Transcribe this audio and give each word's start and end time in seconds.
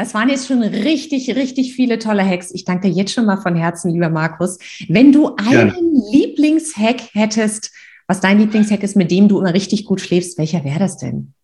Das 0.00 0.14
waren 0.14 0.30
jetzt 0.30 0.46
schon 0.46 0.62
richtig, 0.62 1.36
richtig 1.36 1.74
viele 1.74 1.98
tolle 1.98 2.24
Hacks. 2.24 2.50
Ich 2.52 2.64
danke 2.64 2.88
dir 2.88 2.94
jetzt 2.94 3.12
schon 3.12 3.26
mal 3.26 3.36
von 3.36 3.54
Herzen, 3.54 3.90
lieber 3.90 4.08
Markus. 4.08 4.56
Wenn 4.88 5.12
du 5.12 5.36
einen 5.36 5.94
ja. 5.94 6.10
Lieblingshack 6.10 7.02
hättest, 7.12 7.70
was 8.06 8.20
dein 8.20 8.38
Lieblingshack 8.38 8.82
ist, 8.82 8.96
mit 8.96 9.10
dem 9.10 9.28
du 9.28 9.40
immer 9.40 9.52
richtig 9.52 9.84
gut 9.84 10.00
schläfst, 10.00 10.38
welcher 10.38 10.64
wäre 10.64 10.78
das 10.78 10.96
denn? 10.96 11.34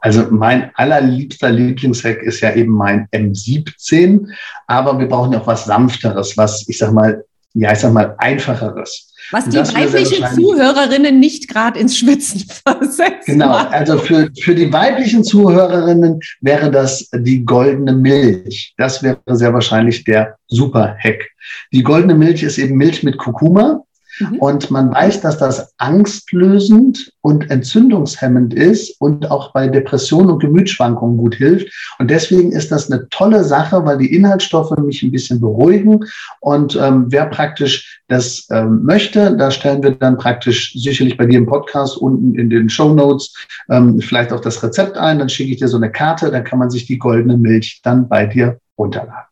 Also 0.00 0.26
mein 0.32 0.72
allerliebster 0.74 1.52
Lieblingshack 1.52 2.20
ist 2.24 2.40
ja 2.40 2.52
eben 2.52 2.72
mein 2.72 3.06
M17, 3.12 4.26
aber 4.66 4.98
wir 4.98 5.06
brauchen 5.06 5.32
ja 5.32 5.40
auch 5.40 5.46
was 5.46 5.66
sanfteres, 5.66 6.36
was 6.36 6.68
ich 6.68 6.78
sag 6.78 6.92
mal, 6.92 7.24
ja, 7.54 7.72
ich 7.72 7.78
sag 7.78 7.92
mal 7.92 8.14
einfacheres. 8.18 9.12
Was 9.30 9.44
die 9.48 9.56
weiblichen 9.56 10.26
Zuhörerinnen 10.34 11.18
nicht 11.20 11.48
gerade 11.48 11.78
ins 11.78 11.96
Schwitzen 11.96 12.44
versetzt. 12.66 13.26
Genau, 13.26 13.50
also 13.50 13.98
für, 13.98 14.30
für 14.40 14.54
die 14.54 14.72
weiblichen 14.72 15.24
Zuhörerinnen 15.24 16.20
wäre 16.40 16.70
das 16.70 17.08
die 17.14 17.44
goldene 17.44 17.92
Milch. 17.92 18.74
Das 18.76 19.02
wäre 19.02 19.18
sehr 19.30 19.52
wahrscheinlich 19.52 20.04
der 20.04 20.36
Super-Hack. 20.48 21.28
Die 21.72 21.82
goldene 21.82 22.14
Milch 22.14 22.42
ist 22.42 22.58
eben 22.58 22.76
Milch 22.76 23.02
mit 23.02 23.16
Kurkuma. 23.16 23.82
Mhm. 24.18 24.38
Und 24.38 24.70
man 24.70 24.92
weiß, 24.92 25.20
dass 25.20 25.38
das 25.38 25.72
angstlösend 25.78 27.12
und 27.20 27.50
entzündungshemmend 27.50 28.54
ist 28.54 29.00
und 29.00 29.30
auch 29.30 29.52
bei 29.52 29.68
Depressionen 29.68 30.30
und 30.30 30.40
Gemütsschwankungen 30.40 31.16
gut 31.16 31.36
hilft. 31.36 31.72
Und 31.98 32.10
deswegen 32.10 32.52
ist 32.52 32.72
das 32.72 32.90
eine 32.90 33.08
tolle 33.08 33.44
Sache, 33.44 33.84
weil 33.84 33.98
die 33.98 34.14
Inhaltsstoffe 34.14 34.76
mich 34.78 35.02
ein 35.02 35.12
bisschen 35.12 35.40
beruhigen. 35.40 36.00
Und 36.40 36.76
ähm, 36.76 37.06
wer 37.08 37.26
praktisch 37.26 38.00
das 38.08 38.46
ähm, 38.50 38.84
möchte, 38.84 39.36
da 39.36 39.50
stellen 39.50 39.82
wir 39.82 39.92
dann 39.92 40.18
praktisch 40.18 40.72
sicherlich 40.74 41.16
bei 41.16 41.26
dir 41.26 41.38
im 41.38 41.46
Podcast 41.46 41.96
unten 41.96 42.34
in 42.34 42.50
den 42.50 42.68
Show 42.68 42.92
Notes 42.94 43.34
ähm, 43.70 44.00
vielleicht 44.00 44.32
auch 44.32 44.40
das 44.40 44.62
Rezept 44.62 44.96
ein. 44.96 45.18
Dann 45.18 45.28
schicke 45.28 45.52
ich 45.52 45.58
dir 45.58 45.68
so 45.68 45.76
eine 45.76 45.90
Karte, 45.90 46.30
dann 46.30 46.44
kann 46.44 46.58
man 46.58 46.70
sich 46.70 46.86
die 46.86 46.98
goldene 46.98 47.38
Milch 47.38 47.80
dann 47.82 48.08
bei 48.08 48.26
dir 48.26 48.58
runterladen. 48.76 49.31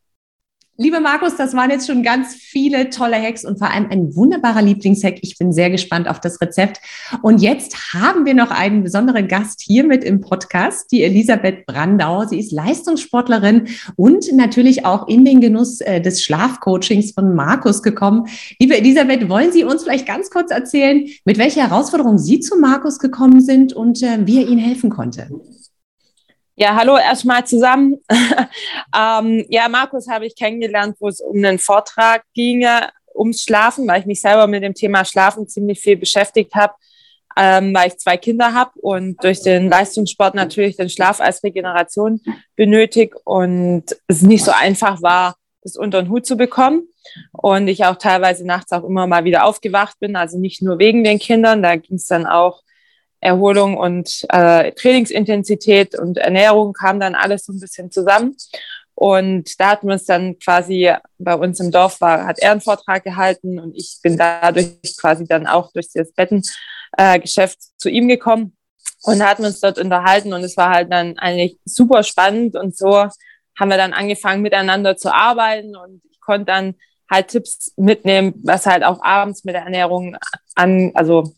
Lieber 0.83 1.01
Markus, 1.01 1.37
das 1.37 1.53
waren 1.53 1.69
jetzt 1.69 1.87
schon 1.87 2.03
ganz 2.03 2.35
viele 2.35 2.89
tolle 2.89 3.21
Hacks 3.21 3.45
und 3.45 3.59
vor 3.59 3.71
allem 3.71 3.91
ein 3.91 4.17
wunderbarer 4.17 4.63
Lieblingshack. 4.63 5.19
Ich 5.21 5.37
bin 5.37 5.53
sehr 5.53 5.69
gespannt 5.69 6.09
auf 6.09 6.21
das 6.21 6.41
Rezept. 6.41 6.81
Und 7.21 7.43
jetzt 7.43 7.93
haben 7.93 8.25
wir 8.25 8.33
noch 8.33 8.51
einen 8.51 8.83
besonderen 8.83 9.29
Gast 9.29 9.61
hier 9.61 9.85
mit 9.85 10.03
im 10.03 10.23
Podcast, 10.23 10.91
die 10.91 11.03
Elisabeth 11.03 11.67
Brandau. 11.67 12.25
Sie 12.25 12.39
ist 12.39 12.51
Leistungssportlerin 12.51 13.69
und 13.97 14.33
natürlich 14.33 14.87
auch 14.87 15.07
in 15.07 15.27
den 15.27 15.43
Genuss 15.43 15.83
äh, 15.83 16.01
des 16.01 16.25
Schlafcoachings 16.25 17.13
von 17.13 17.35
Markus 17.35 17.83
gekommen. 17.83 18.29
Liebe 18.59 18.79
Elisabeth, 18.79 19.29
wollen 19.29 19.53
Sie 19.53 19.65
uns 19.65 19.83
vielleicht 19.83 20.07
ganz 20.07 20.31
kurz 20.31 20.51
erzählen, 20.51 21.07
mit 21.27 21.37
welcher 21.37 21.69
Herausforderung 21.69 22.17
Sie 22.17 22.41
zu 22.41 22.57
Markus 22.57 22.99
gekommen 22.99 23.43
sind 23.43 23.75
und 23.75 24.03
äh, 24.03 24.27
wie 24.27 24.39
er 24.39 24.49
Ihnen 24.49 24.61
helfen 24.61 24.89
konnte? 24.89 25.29
Ja, 26.63 26.77
hallo 26.77 26.99
erstmal 26.99 27.47
zusammen. 27.47 27.97
ähm, 28.95 29.47
ja, 29.49 29.67
Markus 29.71 30.11
habe 30.11 30.27
ich 30.27 30.37
kennengelernt, 30.37 30.95
wo 31.01 31.09
es 31.09 31.23
um 31.23 31.39
einen 31.39 31.59
Vortrag 31.59 32.23
ging, 32.35 32.67
ums 33.15 33.45
Schlafen, 33.45 33.89
weil 33.89 34.01
ich 34.01 34.07
mich 34.07 34.21
selber 34.21 34.47
mit 34.47 34.63
dem 34.63 34.75
Thema 34.75 35.07
Schlafen 35.07 35.49
ziemlich 35.49 35.81
viel 35.81 35.97
beschäftigt 35.97 36.55
habe, 36.55 36.75
ähm, 37.35 37.73
weil 37.73 37.89
ich 37.89 37.97
zwei 37.97 38.19
Kinder 38.19 38.53
habe 38.53 38.73
und 38.75 39.25
durch 39.25 39.41
den 39.41 39.71
Leistungssport 39.71 40.35
natürlich 40.35 40.77
den 40.77 40.91
Schlaf 40.91 41.23
als 41.23 41.43
Regeneration 41.43 42.21
benötigt 42.57 43.15
und 43.25 43.85
es 44.07 44.21
nicht 44.21 44.45
so 44.45 44.51
einfach 44.51 45.01
war, 45.01 45.37
das 45.63 45.77
unter 45.79 46.03
den 46.03 46.11
Hut 46.11 46.27
zu 46.27 46.37
bekommen. 46.37 46.89
Und 47.33 47.69
ich 47.69 47.87
auch 47.87 47.97
teilweise 47.97 48.47
nachts 48.47 48.71
auch 48.73 48.85
immer 48.85 49.07
mal 49.07 49.25
wieder 49.25 49.47
aufgewacht 49.47 49.99
bin, 49.99 50.15
also 50.15 50.39
nicht 50.39 50.61
nur 50.61 50.79
wegen 50.79 51.05
den 51.05 51.21
Kindern, 51.21 51.63
da 51.63 51.77
ging 51.77 51.97
es 51.97 52.07
dann 52.07 52.27
auch 52.27 52.61
Erholung 53.21 53.77
und 53.77 54.27
äh, 54.31 54.73
Trainingsintensität 54.73 55.99
und 55.99 56.19
Ernährung 56.19 56.73
kam 56.73 57.01
dann 57.01 57.15
alles 57.15 57.45
so 57.45 57.53
ein 57.53 57.61
bisschen 57.61 57.91
zusammen. 57.91 58.37
Und 58.95 59.59
da 59.59 59.71
hatten 59.71 59.87
wir 59.87 59.95
uns 59.95 60.05
dann 60.05 60.39
quasi 60.39 60.93
bei 61.19 61.35
uns 61.35 61.59
im 61.61 61.71
Dorf 61.71 62.01
war, 62.01 62.27
hat 62.27 62.39
er 62.39 62.53
einen 62.53 62.61
Vortrag 62.61 63.03
gehalten 63.03 63.59
und 63.59 63.75
ich 63.75 63.99
bin 64.03 64.19
dadurch 64.19 64.77
quasi 64.99 65.27
dann 65.27 65.47
auch 65.47 65.73
durch 65.73 65.89
das 65.95 66.13
Bettengeschäft 66.13 67.59
äh, 67.59 67.79
zu 67.79 67.89
ihm 67.89 68.09
gekommen 68.09 68.57
und 69.03 69.25
hatten 69.25 69.45
uns 69.45 69.61
dort 69.61 69.79
unterhalten 69.79 70.35
und 70.35 70.45
es 70.45 70.57
war 70.59 70.71
halt 70.71 70.93
dann 70.93 71.19
eigentlich 71.19 71.59
super 71.65 72.03
spannend 72.03 72.57
und 72.57 72.77
so 72.77 73.07
haben 73.59 73.71
wir 73.71 73.79
dann 73.79 73.95
angefangen 73.95 74.43
miteinander 74.43 74.97
zu 74.97 75.15
arbeiten 75.15 75.77
und 75.77 76.03
ich 76.11 76.21
konnte 76.21 76.47
dann 76.47 76.75
halt 77.11 77.29
Tipps 77.29 77.73
mitnehmen, 77.77 78.35
was 78.45 78.67
halt 78.67 78.85
auch 78.85 79.03
abends 79.03 79.45
mit 79.45 79.55
der 79.55 79.63
Ernährung 79.63 80.17
an, 80.55 80.93
also 80.95 81.33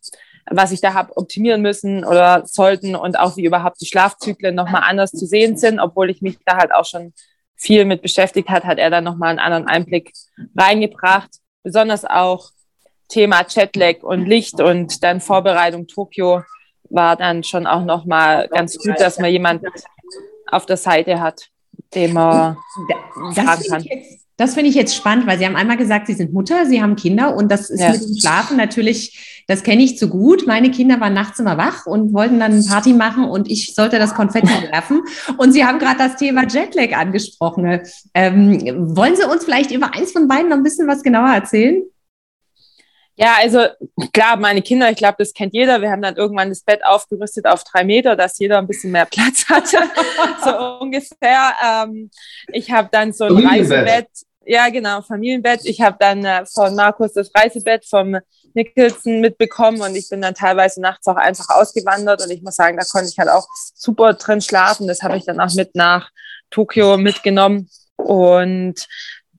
was 0.50 0.72
ich 0.72 0.80
da 0.80 0.94
habe 0.94 1.16
optimieren 1.16 1.62
müssen 1.62 2.04
oder 2.04 2.46
sollten 2.46 2.96
und 2.96 3.18
auch 3.18 3.36
wie 3.36 3.44
überhaupt 3.44 3.80
die 3.80 3.86
Schlafzyklen 3.86 4.54
nochmal 4.54 4.82
anders 4.84 5.12
zu 5.12 5.26
sehen 5.26 5.56
sind, 5.56 5.80
obwohl 5.80 6.10
ich 6.10 6.22
mich 6.22 6.38
da 6.44 6.56
halt 6.56 6.72
auch 6.74 6.84
schon 6.84 7.12
viel 7.54 7.84
mit 7.84 8.02
beschäftigt 8.02 8.48
hat, 8.48 8.64
hat 8.64 8.78
er 8.78 8.90
dann 8.90 9.04
nochmal 9.04 9.30
einen 9.30 9.38
anderen 9.38 9.66
Einblick 9.68 10.12
reingebracht. 10.56 11.30
Besonders 11.62 12.04
auch 12.04 12.50
Thema 13.08 13.44
Jetlag 13.48 14.02
und 14.02 14.26
Licht 14.26 14.60
und 14.60 15.04
dann 15.04 15.20
Vorbereitung 15.20 15.86
Tokio 15.86 16.42
war 16.90 17.16
dann 17.16 17.44
schon 17.44 17.66
auch 17.66 17.84
nochmal 17.84 18.48
ganz 18.48 18.76
gut, 18.78 18.98
dass 18.98 19.18
man 19.18 19.30
jemand 19.30 19.62
auf 20.48 20.66
der 20.66 20.76
Seite 20.76 21.20
hat, 21.20 21.48
dem 21.94 22.14
man 22.14 22.56
das 23.34 23.44
fragen 23.44 23.62
kann. 23.68 23.84
Das 24.42 24.54
finde 24.54 24.70
ich 24.70 24.74
jetzt 24.74 24.96
spannend, 24.96 25.28
weil 25.28 25.38
Sie 25.38 25.46
haben 25.46 25.54
einmal 25.54 25.76
gesagt, 25.76 26.08
Sie 26.08 26.14
sind 26.14 26.32
Mutter, 26.32 26.66
Sie 26.66 26.82
haben 26.82 26.96
Kinder 26.96 27.36
und 27.36 27.48
das 27.48 27.70
ist 27.70 27.78
ja. 27.78 27.92
mit 27.92 28.02
dem 28.02 28.16
Schlafen 28.18 28.56
natürlich, 28.56 29.44
das 29.46 29.62
kenne 29.62 29.84
ich 29.84 29.96
zu 29.96 30.08
gut. 30.08 30.48
Meine 30.48 30.72
Kinder 30.72 30.98
waren 30.98 31.12
nachts 31.12 31.38
immer 31.38 31.58
wach 31.58 31.86
und 31.86 32.12
wollten 32.12 32.40
dann 32.40 32.50
eine 32.50 32.64
Party 32.64 32.92
machen 32.92 33.22
und 33.22 33.48
ich 33.48 33.72
sollte 33.76 34.00
das 34.00 34.16
Konfetti 34.16 34.48
werfen. 34.72 35.02
Und 35.36 35.52
Sie 35.52 35.64
haben 35.64 35.78
gerade 35.78 35.98
das 35.98 36.16
Thema 36.16 36.42
Jetlag 36.48 36.92
angesprochen. 36.92 37.82
Ähm, 38.14 38.96
wollen 38.96 39.14
Sie 39.14 39.22
uns 39.22 39.44
vielleicht 39.44 39.70
über 39.70 39.94
eins 39.94 40.10
von 40.10 40.26
beiden 40.26 40.48
noch 40.48 40.56
ein 40.56 40.64
bisschen 40.64 40.88
was 40.88 41.04
genauer 41.04 41.32
erzählen? 41.32 41.80
Ja, 43.14 43.36
also 43.38 43.66
klar, 44.12 44.38
meine 44.38 44.62
Kinder, 44.62 44.90
ich 44.90 44.96
glaube, 44.96 45.16
das 45.18 45.34
kennt 45.34 45.54
jeder. 45.54 45.80
Wir 45.80 45.92
haben 45.92 46.02
dann 46.02 46.16
irgendwann 46.16 46.48
das 46.48 46.62
Bett 46.62 46.84
aufgerüstet 46.84 47.46
auf 47.46 47.62
drei 47.62 47.84
Meter, 47.84 48.16
dass 48.16 48.40
jeder 48.40 48.58
ein 48.58 48.66
bisschen 48.66 48.90
mehr 48.90 49.06
Platz 49.06 49.44
hatte. 49.48 49.78
so 50.44 50.50
ungefähr. 50.80 51.52
Ähm, 51.64 52.10
ich 52.52 52.72
habe 52.72 52.88
dann 52.90 53.12
so 53.12 53.26
ein 53.26 53.46
Reisebett. 53.46 54.08
Ja, 54.44 54.68
genau, 54.70 55.02
Familienbett. 55.02 55.60
Ich 55.64 55.80
habe 55.80 55.96
dann 56.00 56.24
äh, 56.24 56.44
von 56.46 56.74
Markus 56.74 57.12
das 57.12 57.30
Reisebett 57.34 57.84
vom 57.84 58.16
Nicholson 58.54 59.20
mitbekommen 59.20 59.80
und 59.80 59.94
ich 59.94 60.08
bin 60.08 60.20
dann 60.20 60.34
teilweise 60.34 60.80
nachts 60.80 61.06
auch 61.06 61.16
einfach 61.16 61.48
ausgewandert 61.48 62.22
und 62.22 62.30
ich 62.30 62.42
muss 62.42 62.56
sagen, 62.56 62.76
da 62.76 62.84
konnte 62.84 63.08
ich 63.08 63.18
halt 63.18 63.28
auch 63.28 63.46
super 63.74 64.14
drin 64.14 64.40
schlafen. 64.40 64.88
Das 64.88 65.02
habe 65.02 65.16
ich 65.16 65.24
dann 65.24 65.40
auch 65.40 65.54
mit 65.54 65.74
nach 65.74 66.10
Tokio 66.50 66.96
mitgenommen 66.98 67.68
und 67.96 68.86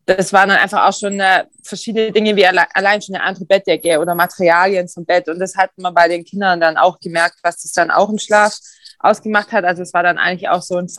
das 0.06 0.34
waren 0.34 0.50
dann 0.50 0.58
einfach 0.58 0.88
auch 0.88 0.98
schon 0.98 1.20
äh, 1.20 1.46
verschiedene 1.64 2.12
Dinge, 2.12 2.36
wie 2.36 2.46
alle, 2.46 2.64
allein 2.74 3.02
schon 3.02 3.16
eine 3.16 3.24
andere 3.24 3.46
Bettdecke 3.46 4.00
oder 4.00 4.16
Materialien 4.16 4.88
zum 4.88 5.06
Bett. 5.06 5.30
Und 5.30 5.40
das 5.40 5.56
hat 5.56 5.72
man 5.78 5.94
bei 5.94 6.08
den 6.08 6.26
Kindern 6.26 6.60
dann 6.60 6.78
auch 6.78 7.00
gemerkt, 7.00 7.38
was 7.42 7.62
das 7.62 7.72
dann 7.72 7.92
auch 7.92 8.10
im 8.10 8.18
Schlaf 8.18 8.58
ausgemacht 9.00 9.52
hat. 9.52 9.64
Also 9.64 9.82
es 9.82 9.94
war 9.94 10.04
dann 10.04 10.18
eigentlich 10.18 10.50
auch 10.50 10.62
so 10.62 10.78
ein 10.78 10.90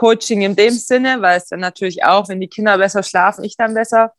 Familiencoaching 0.00 0.42
in 0.42 0.56
dem 0.56 0.74
Sinne, 0.74 1.20
weil 1.20 1.38
es 1.38 1.46
dann 1.46 1.60
natürlich 1.60 2.04
auch, 2.04 2.28
wenn 2.28 2.40
die 2.40 2.48
Kinder 2.48 2.78
besser 2.78 3.02
schlafen, 3.02 3.44
ich 3.44 3.56
dann 3.56 3.74
besser 3.74 4.12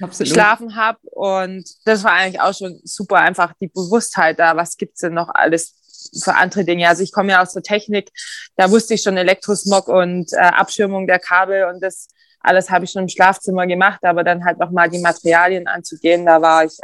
Absolut. 0.00 0.28
geschlafen 0.28 0.76
habe. 0.76 0.98
Und 1.10 1.64
das 1.84 2.04
war 2.04 2.12
eigentlich 2.12 2.40
auch 2.40 2.54
schon 2.54 2.80
super, 2.84 3.16
einfach 3.16 3.52
die 3.60 3.68
Bewusstheit 3.68 4.38
da, 4.38 4.56
was 4.56 4.76
gibt's 4.76 5.00
denn 5.00 5.14
noch 5.14 5.28
alles 5.28 5.74
für 6.22 6.34
andere 6.34 6.64
Dinge. 6.64 6.88
Also 6.88 7.02
ich 7.02 7.12
komme 7.12 7.32
ja 7.32 7.42
aus 7.42 7.52
der 7.52 7.62
Technik, 7.62 8.10
da 8.56 8.70
wusste 8.70 8.94
ich 8.94 9.02
schon 9.02 9.16
Elektrosmog 9.16 9.88
und 9.88 10.32
äh, 10.32 10.36
Abschirmung 10.36 11.06
der 11.06 11.18
Kabel 11.18 11.64
und 11.64 11.82
das 11.82 12.08
alles 12.40 12.70
habe 12.70 12.84
ich 12.84 12.92
schon 12.92 13.02
im 13.02 13.08
Schlafzimmer 13.08 13.66
gemacht, 13.66 14.04
aber 14.04 14.22
dann 14.22 14.44
halt 14.44 14.58
nochmal 14.58 14.88
die 14.88 15.00
Materialien 15.00 15.66
anzugehen, 15.66 16.24
da 16.24 16.40
war 16.40 16.64
ich, 16.64 16.78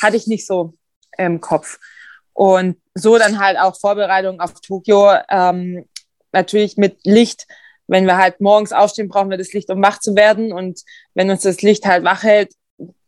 hatte 0.00 0.16
ich 0.16 0.28
nicht 0.28 0.46
so 0.46 0.74
im 1.18 1.40
Kopf. 1.40 1.80
Und 2.32 2.80
so 2.94 3.18
dann 3.18 3.40
halt 3.40 3.58
auch 3.58 3.78
Vorbereitung 3.78 4.40
auf 4.40 4.54
Tokio, 4.60 5.12
ähm, 5.28 5.86
natürlich 6.32 6.76
mit 6.76 6.98
Licht. 7.04 7.46
Wenn 7.86 8.06
wir 8.06 8.16
halt 8.16 8.40
morgens 8.40 8.72
aufstehen, 8.72 9.08
brauchen 9.08 9.30
wir 9.30 9.38
das 9.38 9.52
Licht, 9.52 9.70
um 9.70 9.82
wach 9.82 9.98
zu 10.00 10.14
werden. 10.16 10.52
Und 10.52 10.80
wenn 11.14 11.30
uns 11.30 11.42
das 11.42 11.62
Licht 11.62 11.86
halt 11.86 12.04
wach 12.04 12.22
hält, 12.22 12.52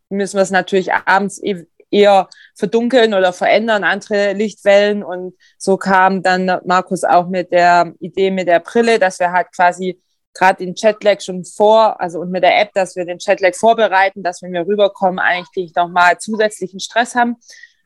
müssen 0.08 0.36
wir 0.36 0.42
es 0.42 0.50
natürlich 0.50 0.92
abends 0.92 1.42
e-, 1.42 1.66
eher 1.90 2.28
verdunkeln 2.54 3.14
oder 3.14 3.32
verändern, 3.32 3.84
andere 3.84 4.32
Lichtwellen. 4.32 5.02
Und 5.02 5.34
so 5.58 5.76
kam 5.76 6.22
dann 6.22 6.60
Markus 6.64 7.04
auch 7.04 7.28
mit 7.28 7.52
der 7.52 7.94
Idee 8.00 8.30
mit 8.30 8.48
der 8.48 8.60
Brille, 8.60 8.98
dass 8.98 9.20
wir 9.20 9.32
halt 9.32 9.48
quasi 9.54 10.00
gerade 10.34 10.64
den 10.64 10.74
Chatlag 10.74 11.22
schon 11.22 11.44
vor, 11.44 12.00
also 12.00 12.20
und 12.20 12.30
mit 12.30 12.42
der 12.42 12.60
App, 12.60 12.72
dass 12.74 12.96
wir 12.96 13.04
den 13.04 13.18
Chatlag 13.18 13.54
vorbereiten, 13.54 14.22
dass 14.22 14.42
wenn 14.42 14.52
wir 14.52 14.66
rüberkommen, 14.66 15.20
eigentlich 15.20 15.74
nochmal 15.74 16.18
zusätzlichen 16.18 16.80
Stress 16.80 17.14
haben, 17.14 17.36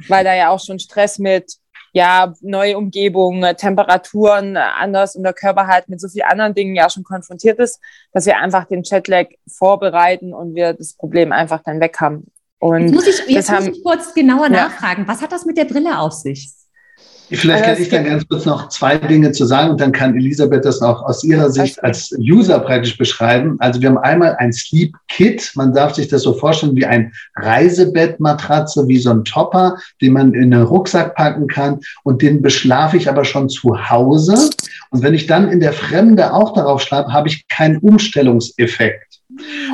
weil 0.09 0.25
da 0.25 0.35
ja 0.35 0.51
auch 0.51 0.61
schon 0.65 0.79
Stress 0.79 1.19
mit 1.19 1.53
ja, 1.93 2.35
neue 2.41 2.77
Umgebung, 2.77 3.45
Temperaturen 3.57 4.57
anders 4.57 5.17
und 5.17 5.23
der 5.23 5.33
Körper 5.33 5.67
halt 5.67 5.89
mit 5.89 6.01
so 6.01 6.09
vielen 6.09 6.27
anderen 6.27 6.55
Dingen 6.55 6.75
ja 6.75 6.91
schon 6.91 7.05
konfrontiert 7.05 7.59
ist, 7.59 7.81
dass 8.13 8.27
wir 8.27 8.39
einfach 8.39 8.65
den 8.67 8.83
Chatlag 8.83 9.29
vorbereiten 9.47 10.33
und 10.33 10.55
wir 10.55 10.75
das 10.75 10.95
Problem 10.95 11.33
einfach 11.33 11.63
dann 11.65 11.81
weg 11.81 11.97
haben. 12.01 12.27
Und 12.59 12.83
jetzt 12.83 12.95
muss 12.95 13.07
ich, 13.07 13.29
jetzt 13.29 13.51
muss 13.51 13.67
ich 13.69 13.83
kurz 13.83 14.15
genauer 14.15 14.47
ja. 14.47 14.69
nachfragen, 14.69 15.07
was 15.07 15.23
hat 15.23 15.33
das 15.33 15.45
mit 15.45 15.57
der 15.57 15.65
Brille 15.65 15.99
auf 15.99 16.13
sich? 16.13 16.51
Vielleicht 17.31 17.65
kann 17.65 17.83
ich 17.83 17.89
dann 17.91 18.05
ganz 18.05 18.27
kurz 18.27 18.47
noch 18.47 18.69
zwei 18.69 18.97
Dinge 18.97 19.33
zu 19.33 19.45
sagen 19.45 19.71
und 19.71 19.81
dann 19.81 19.93
kann 19.93 20.17
Elisabeth 20.17 20.65
das 20.65 20.81
auch 20.81 21.03
aus 21.03 21.25
ihrer 21.25 21.51
Sicht 21.51 21.83
als 21.85 22.15
User 22.19 22.59
praktisch 22.61 22.97
beschreiben. 22.97 23.57
Also 23.59 23.81
wir 23.83 23.91
haben 23.91 23.99
einmal 23.99 24.37
ein 24.37 24.53
Sleep 24.53 24.97
Kit. 25.09 25.51
Man 25.55 25.75
darf 25.75 25.95
sich 25.95 26.09
das 26.09 26.23
so 26.23 26.33
vorstellen 26.33 26.75
wie 26.77 26.87
ein 26.87 27.13
Reisebettmatratze, 27.37 28.89
wie 28.89 28.99
so 28.99 29.11
ein 29.11 29.25
Topper, 29.25 29.77
den 30.01 30.15
man 30.15 30.33
in 30.33 30.55
einen 30.55 30.63
Rucksack 30.63 31.15
packen 31.17 31.47
kann 31.49 31.81
und 32.03 32.23
den 32.23 32.41
beschlafe 32.41 32.97
ich 32.97 33.09
aber 33.09 33.25
schon 33.25 33.49
zu 33.49 33.91
Hause. 33.91 34.51
Und 34.91 35.03
wenn 35.03 35.15
ich 35.15 35.27
dann 35.27 35.49
in 35.49 35.61
der 35.61 35.73
Fremde 35.73 36.33
auch 36.33 36.55
darauf 36.55 36.81
schlafe, 36.81 37.13
habe 37.13 37.29
ich 37.29 37.47
keinen 37.49 37.79
Umstellungseffekt. 37.79 39.08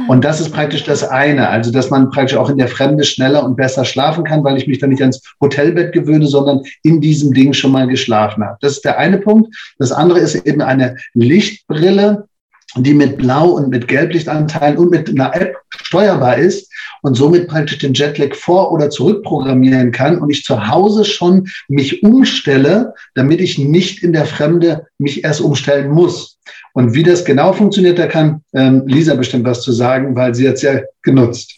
Und 0.08 0.24
das 0.24 0.40
ist 0.40 0.52
praktisch 0.52 0.84
das 0.84 1.02
eine, 1.02 1.48
also 1.48 1.70
dass 1.70 1.90
man 1.90 2.10
praktisch 2.10 2.36
auch 2.36 2.50
in 2.50 2.58
der 2.58 2.68
Fremde 2.68 3.04
schneller 3.04 3.44
und 3.44 3.56
besser 3.56 3.84
schlafen 3.84 4.24
kann, 4.24 4.44
weil 4.44 4.56
ich 4.56 4.66
mich 4.66 4.78
dann 4.78 4.90
nicht 4.90 5.00
ans 5.00 5.22
Hotelbett 5.40 5.92
gewöhne, 5.92 6.26
sondern 6.26 6.62
in 6.82 7.00
diesem 7.00 7.32
Ding 7.32 7.52
schon 7.52 7.72
mal 7.72 7.86
geschlafen 7.86 8.44
habe. 8.44 8.58
Das 8.60 8.72
ist 8.72 8.84
der 8.84 8.98
eine 8.98 9.18
Punkt. 9.18 9.54
Das 9.78 9.92
andere 9.92 10.18
ist 10.18 10.34
eben 10.34 10.60
eine 10.60 10.96
Lichtbrille, 11.14 12.26
die 12.76 12.94
mit 12.94 13.18
Blau- 13.18 13.50
und 13.50 13.68
mit 13.68 13.88
Gelblichtanteilen 13.88 14.76
und 14.78 14.90
mit 14.90 15.08
einer 15.08 15.34
App 15.34 15.56
steuerbar 15.70 16.38
ist 16.38 16.70
und 17.02 17.14
somit 17.14 17.48
praktisch 17.48 17.78
den 17.78 17.94
Jetlag 17.94 18.34
vor- 18.34 18.72
oder 18.72 18.90
zurückprogrammieren 18.90 19.92
kann 19.92 20.18
und 20.18 20.30
ich 20.30 20.42
zu 20.42 20.66
Hause 20.66 21.04
schon 21.04 21.48
mich 21.68 22.02
umstelle, 22.02 22.94
damit 23.14 23.40
ich 23.40 23.58
nicht 23.58 24.02
in 24.02 24.12
der 24.12 24.26
Fremde 24.26 24.86
mich 24.98 25.22
erst 25.22 25.40
umstellen 25.40 25.90
muss. 25.90 26.38
Und 26.74 26.92
wie 26.92 27.04
das 27.04 27.24
genau 27.24 27.52
funktioniert, 27.52 28.00
da 28.00 28.08
kann 28.08 28.42
ähm, 28.52 28.82
Lisa 28.86 29.14
bestimmt 29.14 29.46
was 29.46 29.62
zu 29.62 29.70
sagen, 29.70 30.16
weil 30.16 30.34
sie 30.34 30.48
hat 30.48 30.56
es 30.56 30.62
ja 30.62 30.80
genutzt. 31.02 31.54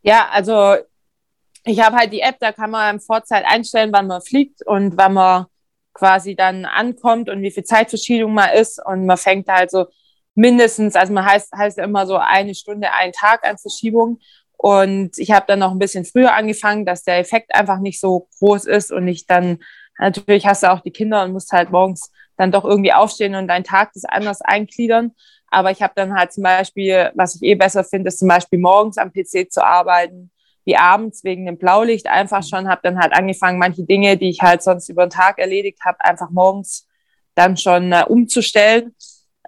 Ja, 0.00 0.30
also 0.32 0.76
ich 1.64 1.78
habe 1.80 1.96
halt 1.96 2.12
die 2.12 2.22
App, 2.22 2.36
da 2.40 2.52
kann 2.52 2.70
man 2.70 2.94
im 2.94 3.00
Vorzeit 3.00 3.44
einstellen, 3.46 3.90
wann 3.92 4.06
man 4.06 4.22
fliegt 4.22 4.66
und 4.66 4.96
wann 4.96 5.12
man 5.12 5.46
quasi 5.92 6.34
dann 6.34 6.64
ankommt 6.64 7.28
und 7.28 7.42
wie 7.42 7.50
viel 7.50 7.64
Zeitverschiebung 7.64 8.32
man 8.32 8.54
ist. 8.54 8.82
Und 8.82 9.04
man 9.04 9.18
fängt 9.18 9.46
halt 9.46 9.70
so 9.70 9.84
mindestens, 10.34 10.96
also 10.96 11.12
man 11.12 11.26
heißt, 11.26 11.52
heißt 11.52 11.78
immer 11.78 12.06
so 12.06 12.16
eine 12.16 12.54
Stunde, 12.54 12.94
einen 12.94 13.12
Tag 13.12 13.44
an 13.44 13.58
Verschiebung. 13.58 14.20
Und 14.56 15.18
ich 15.18 15.32
habe 15.32 15.44
dann 15.46 15.58
noch 15.58 15.72
ein 15.72 15.78
bisschen 15.78 16.06
früher 16.06 16.32
angefangen, 16.32 16.86
dass 16.86 17.04
der 17.04 17.18
Effekt 17.18 17.54
einfach 17.54 17.78
nicht 17.78 18.00
so 18.00 18.28
groß 18.38 18.64
ist 18.64 18.90
und 18.90 19.06
ich 19.06 19.26
dann, 19.26 19.58
natürlich 19.98 20.46
hast 20.46 20.62
du 20.62 20.72
auch 20.72 20.80
die 20.80 20.92
Kinder 20.92 21.22
und 21.24 21.32
musst 21.32 21.52
halt 21.52 21.70
morgens 21.70 22.10
dann 22.42 22.52
doch 22.52 22.64
irgendwie 22.64 22.92
aufstehen 22.92 23.34
und 23.36 23.46
deinen 23.46 23.64
Tag 23.64 23.92
das 23.94 24.04
anders 24.04 24.40
eingliedern. 24.42 25.12
Aber 25.48 25.70
ich 25.70 25.80
habe 25.80 25.92
dann 25.94 26.14
halt 26.14 26.32
zum 26.32 26.42
Beispiel, 26.42 27.10
was 27.14 27.36
ich 27.36 27.42
eh 27.42 27.54
besser 27.54 27.84
finde, 27.84 28.08
ist 28.08 28.18
zum 28.18 28.28
Beispiel 28.28 28.58
morgens 28.58 28.98
am 28.98 29.12
PC 29.12 29.50
zu 29.50 29.64
arbeiten, 29.64 30.30
wie 30.64 30.76
abends 30.76 31.24
wegen 31.24 31.46
dem 31.46 31.58
Blaulicht 31.58 32.06
einfach 32.08 32.42
schon, 32.42 32.68
habe 32.68 32.80
dann 32.82 32.98
halt 32.98 33.12
angefangen, 33.12 33.58
manche 33.58 33.84
Dinge, 33.84 34.16
die 34.16 34.30
ich 34.30 34.42
halt 34.42 34.62
sonst 34.62 34.88
über 34.88 35.06
den 35.06 35.10
Tag 35.10 35.38
erledigt 35.38 35.80
habe, 35.84 36.04
einfach 36.04 36.30
morgens 36.30 36.88
dann 37.34 37.56
schon 37.56 37.92
äh, 37.92 38.04
umzustellen, 38.08 38.94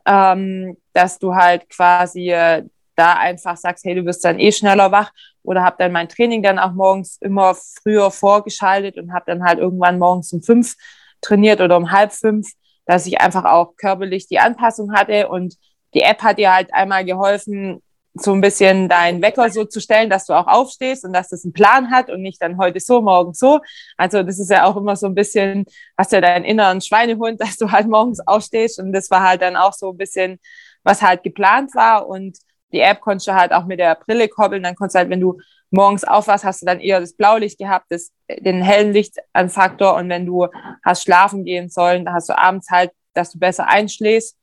ähm, 0.07 0.77
dass 0.93 1.19
du 1.19 1.35
halt 1.35 1.69
quasi 1.69 2.31
äh, 2.31 2.65
da 2.97 3.15
einfach 3.15 3.57
sagst, 3.57 3.85
hey, 3.85 3.95
du 3.95 4.05
wirst 4.05 4.25
dann 4.25 4.39
eh 4.39 4.53
schneller 4.53 4.93
wach. 4.93 5.13
Oder 5.43 5.63
habe 5.63 5.77
dann 5.79 5.93
mein 5.93 6.09
Training 6.09 6.43
dann 6.43 6.59
auch 6.59 6.73
morgens 6.73 7.19
immer 7.21 7.55
früher 7.55 8.11
vorgeschaltet 8.11 8.99
und 8.99 9.13
habe 9.13 9.25
dann 9.27 9.45
halt 9.45 9.59
irgendwann 9.59 9.99
morgens 9.99 10.33
um 10.33 10.43
fünf 10.43 10.77
trainiert 11.21 11.61
oder 11.61 11.77
um 11.77 11.91
halb 11.91 12.13
fünf, 12.13 12.49
dass 12.87 13.07
ich 13.07 13.21
einfach 13.21 13.45
auch 13.45 13.77
körperlich 13.77 14.27
die 14.27 14.39
Anpassung 14.39 14.93
hatte 14.93 15.29
und 15.29 15.57
die 15.95 16.03
App 16.03 16.23
hat 16.23 16.39
dir 16.39 16.55
halt 16.55 16.73
einmal 16.75 17.05
geholfen, 17.05 17.83
so 18.15 18.33
ein 18.33 18.41
bisschen 18.41 18.89
deinen 18.89 19.23
Wecker 19.23 19.51
so 19.51 19.65
zu 19.65 19.81
stellen, 19.81 20.09
dass 20.09 20.27
du 20.27 20.35
auch 20.35 20.47
aufstehst 20.47 21.05
und 21.05 21.13
dass 21.13 21.31
das 21.31 21.45
einen 21.45 21.53
Plan 21.53 21.91
hat 21.91 22.11
und 22.11 22.23
nicht 22.23 22.41
dann 22.41 22.59
heute 22.59 22.79
so, 22.79 23.03
morgen 23.03 23.35
so. 23.35 23.61
Also 23.97 24.23
das 24.23 24.39
ist 24.39 24.51
ja 24.51 24.65
auch 24.67 24.77
immer 24.77 24.95
so 24.95 25.07
ein 25.07 25.17
bisschen, 25.17 25.65
hast 25.99 26.13
ja 26.13 26.21
deinen 26.21 26.45
inneren 26.45 26.81
Schweinehund, 26.81 27.41
dass 27.41 27.57
du 27.57 27.71
halt 27.73 27.89
morgens 27.89 28.21
aufstehst 28.27 28.79
und 28.79 28.93
das 28.93 29.11
war 29.11 29.29
halt 29.29 29.43
dann 29.43 29.57
auch 29.57 29.73
so 29.73 29.91
ein 29.91 29.97
bisschen, 29.97 30.39
was 30.85 31.03
halt 31.03 31.25
geplant 31.25 31.75
war 31.75 32.07
und 32.07 32.39
die 32.73 32.81
App 32.81 33.01
konntest 33.01 33.29
du 33.29 33.35
halt 33.35 33.53
auch 33.53 33.67
mit 33.67 33.79
der 33.79 33.95
Brille 33.97 34.29
koppeln, 34.29 34.63
dann 34.63 34.75
konntest 34.75 34.95
du 34.95 34.99
halt, 35.01 35.11
wenn 35.11 35.21
du 35.21 35.39
morgens 35.75 36.05
aufwachst, 36.05 36.45
hast 36.45 36.63
du 36.63 36.67
dann 36.67 36.81
eher 36.81 37.01
das 37.01 37.15
Blaulicht 37.15 37.59
gehabt, 37.59 37.87
das, 37.91 38.13
den 38.29 38.63
hellen 38.63 38.93
Lichtanfaktor 38.93 39.95
und 39.97 40.09
wenn 40.09 40.25
du 40.25 40.47
hast 40.85 41.03
schlafen 41.03 41.45
gehen 41.45 41.69
sollen, 41.69 42.05
dann 42.05 42.15
hast 42.15 42.29
du 42.29 42.39
abends 42.39 42.71
halt, 42.71 42.93
dass 43.13 43.33
du 43.33 43.39
besser 43.39 43.69
einschläfst, 43.69 44.37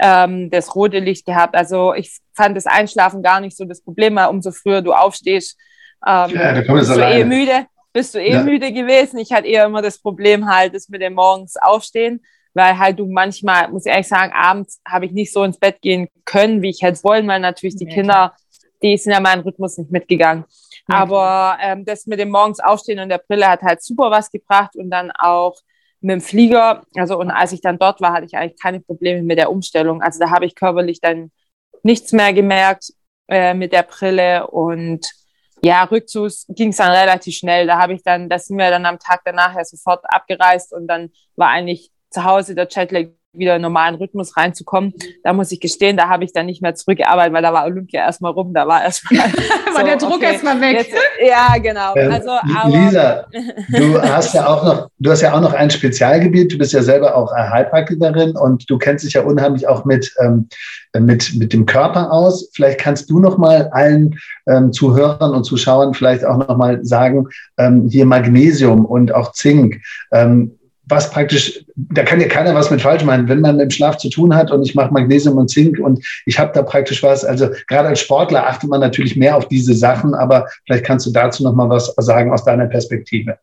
ähm, 0.00 0.50
das 0.50 0.74
rote 0.74 0.98
Licht 0.98 1.24
gehabt. 1.24 1.56
Also 1.56 1.94
ich 1.94 2.18
fand 2.34 2.56
das 2.56 2.66
Einschlafen 2.66 3.22
gar 3.22 3.40
nicht 3.40 3.56
so 3.56 3.64
das 3.64 3.82
Problem, 3.82 4.16
weil 4.16 4.28
umso 4.28 4.50
früher 4.50 4.82
du 4.82 4.92
aufstehst, 4.92 5.58
ähm, 6.06 6.30
ja, 6.30 6.60
bist 6.60 6.90
du 6.90 7.00
eh 7.00 7.24
müde, 7.24 7.66
bist 7.92 8.14
du 8.14 8.18
eh 8.18 8.32
ja. 8.32 8.42
müde 8.42 8.72
gewesen. 8.72 9.18
Ich 9.18 9.32
hatte 9.32 9.46
eher 9.46 9.64
immer 9.64 9.82
das 9.82 9.98
Problem 9.98 10.48
halt, 10.48 10.74
das 10.74 10.88
mit 10.88 11.00
dem 11.00 11.14
morgens 11.14 11.56
Aufstehen, 11.56 12.22
weil 12.54 12.78
halt 12.78 12.98
du 12.98 13.06
manchmal, 13.06 13.68
muss 13.70 13.86
ich 13.86 13.92
ehrlich 13.92 14.08
sagen, 14.08 14.32
abends 14.34 14.80
habe 14.86 15.06
ich 15.06 15.12
nicht 15.12 15.32
so 15.32 15.42
ins 15.44 15.58
Bett 15.58 15.80
gehen 15.80 16.08
können, 16.24 16.62
wie 16.62 16.70
ich 16.70 16.82
hätte 16.82 17.02
wollen, 17.04 17.26
weil 17.26 17.40
natürlich 17.40 17.76
die 17.76 17.86
ja, 17.86 17.94
Kinder 17.94 18.34
die 18.82 18.96
sind 18.96 19.12
ja 19.12 19.20
meinen 19.20 19.42
Rhythmus 19.42 19.78
nicht 19.78 19.90
mitgegangen. 19.90 20.44
Okay. 20.44 20.84
Aber 20.86 21.58
ähm, 21.60 21.84
das 21.84 22.06
mit 22.06 22.20
dem 22.20 22.30
morgens 22.30 22.60
aufstehen 22.60 22.98
und 22.98 23.08
der 23.08 23.18
Brille 23.18 23.48
hat 23.48 23.62
halt 23.62 23.82
super 23.82 24.10
was 24.10 24.30
gebracht 24.30 24.76
und 24.76 24.90
dann 24.90 25.10
auch 25.10 25.56
mit 26.00 26.12
dem 26.12 26.20
Flieger, 26.20 26.84
also 26.94 27.18
und 27.18 27.30
als 27.30 27.52
ich 27.52 27.60
dann 27.60 27.78
dort 27.78 28.00
war, 28.00 28.12
hatte 28.12 28.26
ich 28.26 28.36
eigentlich 28.36 28.60
keine 28.60 28.80
Probleme 28.80 29.22
mit 29.22 29.38
der 29.38 29.50
Umstellung. 29.50 30.02
Also 30.02 30.20
da 30.20 30.30
habe 30.30 30.46
ich 30.46 30.54
körperlich 30.54 31.00
dann 31.00 31.32
nichts 31.82 32.12
mehr 32.12 32.32
gemerkt 32.32 32.92
äh, 33.28 33.54
mit 33.54 33.72
der 33.72 33.82
Brille 33.82 34.46
und 34.46 35.06
ja, 35.62 35.84
Rückzug 35.84 36.30
ging 36.48 36.68
es 36.70 36.76
dann 36.76 36.92
relativ 36.92 37.34
schnell. 37.34 37.66
Da 37.66 37.78
habe 37.78 37.94
ich 37.94 38.02
dann, 38.02 38.28
da 38.28 38.38
sind 38.38 38.58
wir 38.58 38.70
dann 38.70 38.86
am 38.86 38.98
Tag 38.98 39.22
danach 39.24 39.54
ja 39.54 39.64
sofort 39.64 40.04
abgereist 40.04 40.72
und 40.72 40.86
dann 40.86 41.10
war 41.34 41.48
eigentlich 41.48 41.90
zu 42.10 42.24
Hause 42.24 42.54
der 42.54 42.66
Chatlag 42.66 43.10
wieder 43.38 43.56
in 43.56 43.62
normalen 43.62 43.94
Rhythmus 43.96 44.36
reinzukommen. 44.36 44.94
Da 45.24 45.32
muss 45.32 45.52
ich 45.52 45.60
gestehen, 45.60 45.96
da 45.96 46.08
habe 46.08 46.24
ich 46.24 46.32
dann 46.32 46.46
nicht 46.46 46.62
mehr 46.62 46.74
zurückgearbeitet, 46.74 47.32
weil 47.32 47.42
da 47.42 47.52
war 47.52 47.64
Olympia 47.64 48.00
erstmal 48.02 48.32
rum, 48.32 48.52
da 48.52 48.66
war 48.66 48.82
erstmal 48.82 49.20
war 49.74 49.84
der 49.84 49.96
Druck 49.96 50.16
okay, 50.16 50.32
erstmal 50.32 50.60
weg. 50.60 50.76
Jetzt, 50.78 50.94
ja, 51.26 51.56
genau. 51.58 51.94
Ähm, 51.96 52.12
also, 52.12 52.30
aber, 52.30 52.68
Lisa, 52.68 53.26
du 53.76 54.00
hast 54.00 54.34
ja 54.34 54.46
auch 54.46 54.64
noch, 54.64 54.88
du 54.98 55.10
hast 55.10 55.20
ja 55.20 55.34
auch 55.34 55.40
noch 55.40 55.52
ein 55.52 55.70
Spezialgebiet. 55.70 56.52
Du 56.52 56.58
bist 56.58 56.72
ja 56.72 56.82
selber 56.82 57.16
auch 57.16 57.32
Heilpraktikerin 57.32 58.36
und 58.36 58.68
du 58.68 58.78
kennst 58.78 59.04
dich 59.04 59.14
ja 59.14 59.22
unheimlich 59.22 59.68
auch 59.68 59.84
mit 59.84 60.12
ähm, 60.20 60.48
mit 60.98 61.34
mit 61.36 61.52
dem 61.52 61.66
Körper 61.66 62.10
aus. 62.10 62.48
Vielleicht 62.54 62.80
kannst 62.80 63.10
du 63.10 63.18
noch 63.18 63.38
mal 63.38 63.68
allen 63.72 64.18
ähm, 64.46 64.72
Zuhörern 64.72 65.34
und 65.34 65.44
Zuschauern 65.44 65.94
vielleicht 65.94 66.24
auch 66.24 66.38
noch 66.38 66.56
mal 66.56 66.84
sagen, 66.84 67.26
ähm, 67.58 67.88
hier 67.88 68.06
Magnesium 68.06 68.84
und 68.84 69.14
auch 69.14 69.32
Zink. 69.32 69.80
Was 70.88 71.10
praktisch, 71.10 71.64
da 71.74 72.04
kann 72.04 72.20
ja 72.20 72.28
keiner 72.28 72.54
was 72.54 72.70
mit 72.70 72.80
falsch 72.80 73.02
meinen, 73.02 73.28
wenn 73.28 73.40
man 73.40 73.58
im 73.58 73.70
Schlaf 73.70 73.96
zu 73.96 74.08
tun 74.08 74.34
hat 74.34 74.50
und 74.50 74.62
ich 74.62 74.74
mache 74.74 74.92
Magnesium 74.92 75.36
und 75.36 75.48
Zink 75.48 75.78
und 75.78 76.04
ich 76.26 76.38
habe 76.38 76.52
da 76.54 76.62
praktisch 76.62 77.02
was. 77.02 77.24
Also 77.24 77.48
gerade 77.66 77.88
als 77.88 78.00
Sportler 78.00 78.46
achtet 78.46 78.70
man 78.70 78.80
natürlich 78.80 79.16
mehr 79.16 79.36
auf 79.36 79.48
diese 79.48 79.74
Sachen, 79.74 80.14
aber 80.14 80.46
vielleicht 80.64 80.84
kannst 80.84 81.06
du 81.06 81.10
dazu 81.10 81.42
noch 81.42 81.54
mal 81.54 81.68
was 81.68 81.92
sagen 81.96 82.32
aus 82.32 82.44
deiner 82.44 82.66
Perspektive. 82.66 83.38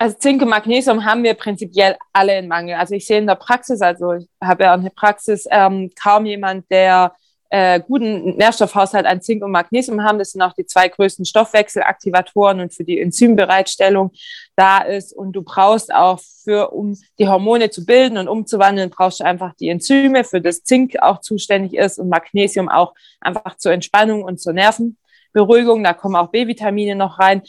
Also 0.00 0.16
Zink 0.18 0.42
und 0.42 0.48
Magnesium 0.48 1.04
haben 1.04 1.24
wir 1.24 1.34
prinzipiell 1.34 1.96
alle 2.12 2.38
in 2.38 2.46
Mangel. 2.46 2.76
Also 2.76 2.94
ich 2.94 3.06
sehe 3.06 3.18
in 3.18 3.26
der 3.26 3.34
Praxis, 3.34 3.80
also 3.80 4.12
ich 4.12 4.28
habe 4.42 4.64
ja 4.64 4.74
auch 4.74 4.78
eine 4.78 4.90
Praxis, 4.90 5.46
ähm, 5.50 5.90
kaum 6.00 6.24
jemand, 6.24 6.70
der 6.70 7.12
äh, 7.50 7.80
guten 7.80 8.36
Nährstoffhaushalt 8.36 9.06
an 9.06 9.22
Zink 9.22 9.42
und 9.42 9.50
Magnesium 9.50 10.02
haben. 10.02 10.18
Das 10.18 10.32
sind 10.32 10.42
auch 10.42 10.52
die 10.52 10.66
zwei 10.66 10.88
größten 10.88 11.24
Stoffwechselaktivatoren 11.24 12.60
und 12.60 12.74
für 12.74 12.84
die 12.84 13.00
Enzymbereitstellung 13.00 14.12
da 14.56 14.78
ist. 14.78 15.14
Und 15.14 15.32
du 15.32 15.42
brauchst 15.42 15.92
auch 15.92 16.20
für, 16.44 16.70
um 16.70 16.96
die 17.18 17.28
Hormone 17.28 17.70
zu 17.70 17.86
bilden 17.86 18.18
und 18.18 18.28
umzuwandeln, 18.28 18.90
brauchst 18.90 19.20
du 19.20 19.24
einfach 19.24 19.54
die 19.54 19.68
Enzyme, 19.68 20.24
für 20.24 20.40
das 20.40 20.62
Zink 20.62 21.00
auch 21.00 21.20
zuständig 21.20 21.74
ist 21.74 21.98
und 21.98 22.08
Magnesium 22.08 22.68
auch 22.68 22.94
einfach 23.20 23.56
zur 23.56 23.72
Entspannung 23.72 24.24
und 24.24 24.40
zur 24.40 24.52
Nervenberuhigung. 24.52 25.82
Da 25.84 25.94
kommen 25.94 26.16
auch 26.16 26.30
B-Vitamine 26.30 26.96
noch 26.96 27.18
rein. 27.18 27.42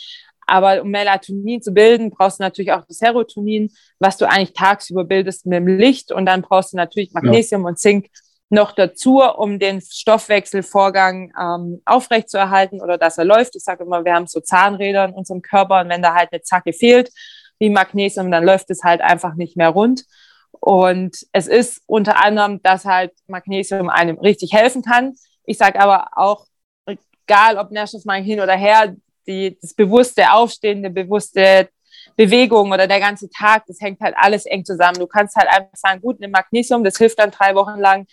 Aber 0.48 0.82
um 0.82 0.90
Melatonin 0.90 1.62
zu 1.62 1.74
bilden, 1.74 2.10
brauchst 2.10 2.40
du 2.40 2.44
natürlich 2.44 2.72
auch 2.72 2.84
das 2.88 2.98
Serotonin, 2.98 3.70
was 4.00 4.18
du 4.18 4.28
eigentlich 4.28 4.54
tagsüber 4.54 5.04
bildest 5.04 5.46
mit 5.46 5.58
dem 5.58 5.68
Licht. 5.68 6.12
Und 6.12 6.26
dann 6.26 6.42
brauchst 6.42 6.74
du 6.74 6.78
natürlich 6.78 7.14
Magnesium 7.14 7.62
ja. 7.64 7.68
und 7.68 7.78
Zink, 7.78 8.08
noch 8.50 8.72
dazu, 8.72 9.22
um 9.22 9.60
den 9.60 9.80
Stoffwechselvorgang 9.82 11.32
ähm, 11.40 11.82
aufrechtzuerhalten 11.86 12.82
oder 12.82 12.98
dass 12.98 13.18
er 13.18 13.26
läuft. 13.26 13.56
Ich 13.56 13.64
sage 13.64 13.84
immer, 13.84 14.04
wir 14.04 14.14
haben 14.14 14.28
so 14.28 14.40
Zahnräder 14.40 15.06
in 15.06 15.14
unserem 15.14 15.42
Körper 15.42 15.82
und 15.82 15.90
wenn 15.90 16.02
da 16.02 16.16
halt 16.16 16.32
eine 16.32 16.42
Zacke 16.42 16.74
fehlt, 16.74 17.12
wie 17.60 17.70
Magnesium, 17.70 18.32
dann 18.32 18.44
läuft 18.44 18.70
es 18.72 18.84
halt 18.84 19.02
einfach 19.02 19.36
nicht 19.36 19.56
mehr 19.56 19.70
rund. 19.70 20.06
Und 20.52 21.26
es 21.32 21.48
ist 21.48 21.84
unter 21.86 22.24
anderem, 22.24 22.62
dass 22.64 22.86
halt 22.86 23.12
Magnesium 23.28 23.90
einem 23.90 24.18
richtig 24.18 24.54
helfen 24.54 24.82
kann. 24.82 25.16
Ich 25.46 25.58
sage 25.58 25.80
aber 25.80 26.08
auch, 26.16 26.46
egal 26.86 27.58
ob 27.58 27.72
Nährstoffmangel 27.72 28.24
hin 28.24 28.42
oder 28.42 28.56
her, 28.56 28.96
die, 29.28 29.58
das 29.62 29.74
bewusste 29.74 30.32
Aufstehen, 30.32 30.82
die 30.82 30.90
bewusste 30.90 31.70
Bewegung 32.16 32.72
oder 32.72 32.88
der 32.88 33.00
ganze 33.00 33.30
Tag, 33.30 33.66
das 33.68 33.80
hängt 33.80 34.02
halt 34.02 34.16
alles 34.18 34.46
eng 34.46 34.66
zusammen. 34.66 35.00
Du 35.00 35.08
kannst 35.08 35.36
halt 35.36 35.48
einfach 35.50 35.76
sagen, 35.76 36.02
gut, 36.02 36.20
nimm 36.20 36.32
Magnesium, 36.32 36.84
das 36.84 36.98
hilft 36.98 37.20
dann 37.20 37.32
drei 37.32 37.56
Wochen 37.56 37.80
lang. 37.80 38.08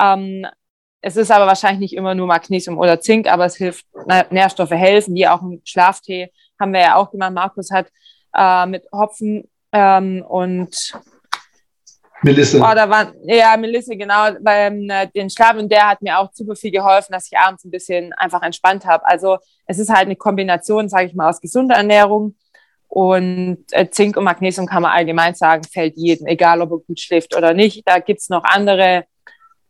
Ähm, 0.00 0.46
es 1.00 1.16
ist 1.16 1.30
aber 1.30 1.46
wahrscheinlich 1.46 1.80
nicht 1.80 1.96
immer 1.96 2.14
nur 2.14 2.28
Magnesium 2.28 2.78
oder 2.78 3.00
Zink, 3.00 3.26
aber 3.26 3.44
es 3.44 3.56
hilft, 3.56 3.86
Nährstoffe 4.30 4.70
helfen, 4.70 5.14
wie 5.14 5.26
auch 5.26 5.42
ein 5.42 5.60
Schlaftee 5.64 6.30
haben 6.60 6.72
wir 6.72 6.80
ja 6.80 6.96
auch 6.96 7.10
gemacht. 7.10 7.32
Markus 7.32 7.70
hat 7.72 7.88
äh, 8.34 8.66
mit 8.66 8.84
Hopfen 8.92 9.50
ähm, 9.72 10.24
und 10.26 10.94
Melisse. 12.22 12.58
Oh, 12.58 12.74
da 12.74 12.88
waren, 12.88 13.14
ja, 13.24 13.56
Melisse, 13.56 13.96
genau, 13.96 14.28
weil 14.40 14.88
äh, 14.88 15.08
den 15.08 15.28
Schlaf 15.28 15.56
und 15.56 15.70
der 15.70 15.88
hat 15.88 16.02
mir 16.02 16.18
auch 16.18 16.30
super 16.32 16.54
viel 16.54 16.70
geholfen, 16.70 17.12
dass 17.12 17.26
ich 17.26 17.36
abends 17.36 17.64
ein 17.64 17.72
bisschen 17.72 18.12
einfach 18.12 18.42
entspannt 18.42 18.86
habe. 18.86 19.04
Also 19.06 19.38
es 19.66 19.80
ist 19.80 19.90
halt 19.90 20.06
eine 20.06 20.14
Kombination, 20.14 20.88
sage 20.88 21.06
ich 21.06 21.14
mal, 21.14 21.28
aus 21.28 21.40
gesunder 21.40 21.74
Ernährung 21.74 22.36
und 22.86 23.64
äh, 23.72 23.90
Zink 23.90 24.16
und 24.16 24.24
Magnesium 24.24 24.66
kann 24.66 24.82
man 24.82 24.92
allgemein 24.92 25.34
sagen, 25.34 25.64
fällt 25.64 25.96
jedem, 25.96 26.28
egal 26.28 26.60
ob 26.60 26.70
er 26.70 26.78
gut 26.78 27.00
schläft 27.00 27.36
oder 27.36 27.54
nicht. 27.54 27.82
Da 27.88 27.98
gibt's 27.98 28.28
noch 28.28 28.44
andere 28.44 29.04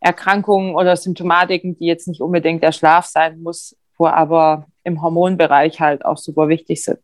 Erkrankungen 0.02 0.75
oder 0.75 0.97
Symptomatiken, 0.97 1.78
die 1.78 1.87
jetzt 1.87 2.09
nicht 2.09 2.21
unbedingt 2.21 2.62
der 2.62 2.73
Schlaf 2.73 3.06
sein 3.06 3.40
muss, 3.40 3.76
wo 3.97 4.06
aber 4.06 4.66
im 4.85 5.00
Hormonbereich 5.00 5.80
halt 5.80 6.04
auch 6.04 6.18
super 6.18 6.49
wichtig 6.49 6.82
sind. 6.82 6.99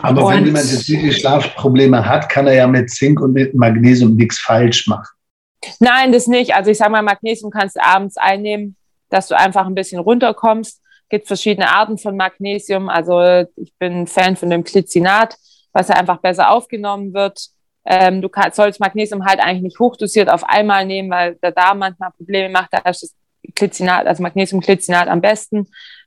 Aber 0.00 0.26
und 0.26 0.34
wenn 0.34 0.46
jemand 0.46 0.70
jetzt 0.70 0.88
wirklich 0.88 1.18
Schlafprobleme 1.18 2.04
hat, 2.04 2.28
kann 2.28 2.46
er 2.46 2.54
ja 2.54 2.66
mit 2.66 2.90
Zink 2.90 3.20
und 3.20 3.32
mit 3.32 3.54
Magnesium 3.54 4.16
nichts 4.16 4.38
falsch 4.38 4.86
machen. 4.88 5.08
Nein, 5.78 6.10
das 6.12 6.26
nicht. 6.26 6.54
Also 6.54 6.70
ich 6.70 6.78
sage 6.78 6.90
mal, 6.90 7.02
Magnesium 7.02 7.50
kannst 7.50 7.76
du 7.76 7.84
abends 7.84 8.16
einnehmen, 8.16 8.76
dass 9.08 9.28
du 9.28 9.36
einfach 9.36 9.66
ein 9.66 9.74
bisschen 9.74 10.00
runterkommst. 10.00 10.80
Es 11.02 11.08
gibt 11.08 11.26
verschiedene 11.26 11.68
Arten 11.68 11.98
von 11.98 12.16
Magnesium. 12.16 12.88
Also 12.88 13.44
ich 13.56 13.72
bin 13.78 14.06
Fan 14.06 14.36
von 14.36 14.50
dem 14.50 14.64
Glycinat, 14.64 15.36
was 15.72 15.88
ja 15.88 15.96
einfach 15.96 16.18
besser 16.18 16.50
aufgenommen 16.50 17.12
wird. 17.14 17.50
Ähm, 17.90 18.22
du 18.22 18.28
kann, 18.28 18.52
sollst 18.52 18.78
Magnesium 18.78 19.24
halt 19.24 19.40
eigentlich 19.40 19.62
nicht 19.62 19.80
hochdosiert 19.80 20.30
auf 20.30 20.44
einmal 20.44 20.86
nehmen, 20.86 21.10
weil 21.10 21.34
der 21.36 21.50
Darm 21.50 21.78
manchmal 21.78 22.12
Probleme 22.12 22.48
macht. 22.48 22.72
Da 22.72 22.78
ist 22.88 23.02
das 23.02 23.16
Glycinat, 23.54 24.06
also 24.06 24.22
Magnesium-Glycinat 24.22 25.08
am 25.08 25.20
besten. 25.20 25.66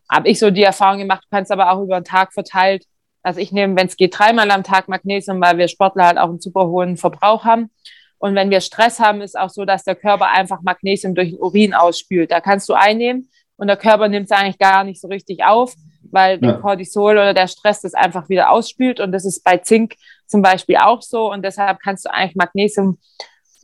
Habe 0.10 0.30
ich 0.30 0.40
so 0.40 0.50
die 0.50 0.63
Erfahrung 0.63 1.00
gemacht, 1.00 1.24
du 1.24 1.36
kannst 1.36 1.52
aber 1.52 1.72
auch 1.72 1.82
über 1.82 2.00
den 2.00 2.06
Tag 2.06 2.34
verteilt 2.34 2.86
also 3.24 3.40
ich 3.40 3.54
nehme, 3.54 3.75
wenn 3.78 3.88
es 3.88 3.96
geht, 3.96 4.20
dreimal 4.20 4.52
am 4.52 4.63
Tag 4.63 4.90
Magnesium, 4.90 5.42
weil 5.42 5.58
wir 5.58 5.70
Sportler 5.70 6.06
halt 6.06 6.18
auch 6.18 6.28
einen 6.28 6.42
super 6.42 6.68
hohen 6.68 6.98
Verbrauch 6.98 7.46
haben. 7.46 7.72
Und 8.18 8.36
wenn 8.36 8.50
wir 8.50 8.62
Stress 8.62 9.00
haben, 9.00 9.22
ist 9.22 9.38
auch 9.38 9.50
so, 9.50 9.66
dass 9.66 9.86
der 9.86 9.96
Körper 9.96 10.30
einfach 10.30 10.62
Magnesium 10.62 11.16
durch 11.16 11.30
den 11.30 11.40
Urin 11.40 11.74
ausspült. 11.74 12.32
Da 12.32 12.42
kannst 12.42 12.68
du 12.70 12.74
einnehmen 12.74 13.30
und 13.56 13.68
der 13.68 13.78
Körper 13.78 14.10
nimmt 14.10 14.25
es 14.25 14.32
eigentlich 14.32 14.60
gar 14.60 14.84
nicht 14.84 15.00
so 15.00 15.08
richtig 15.08 15.44
auf, 15.44 15.74
weil 16.13 16.39
ja. 16.41 16.51
der 16.51 16.62
Cortisol 16.62 17.13
oder 17.13 17.34
der 17.34 17.48
Stress 17.48 17.82
das 17.82 17.93
einfach 17.93 18.29
wieder 18.29 18.51
ausspült. 18.51 19.00
Und 19.00 19.12
das 19.12 19.25
ist 19.25 19.43
bei 19.43 19.58
Zink 19.58 19.96
zum 20.27 20.41
Beispiel 20.41 20.77
auch 20.77 21.01
so. 21.01 21.32
Und 21.32 21.43
deshalb 21.43 21.79
kannst 21.79 22.05
du 22.05 22.13
eigentlich 22.13 22.36
Magnesium 22.36 23.00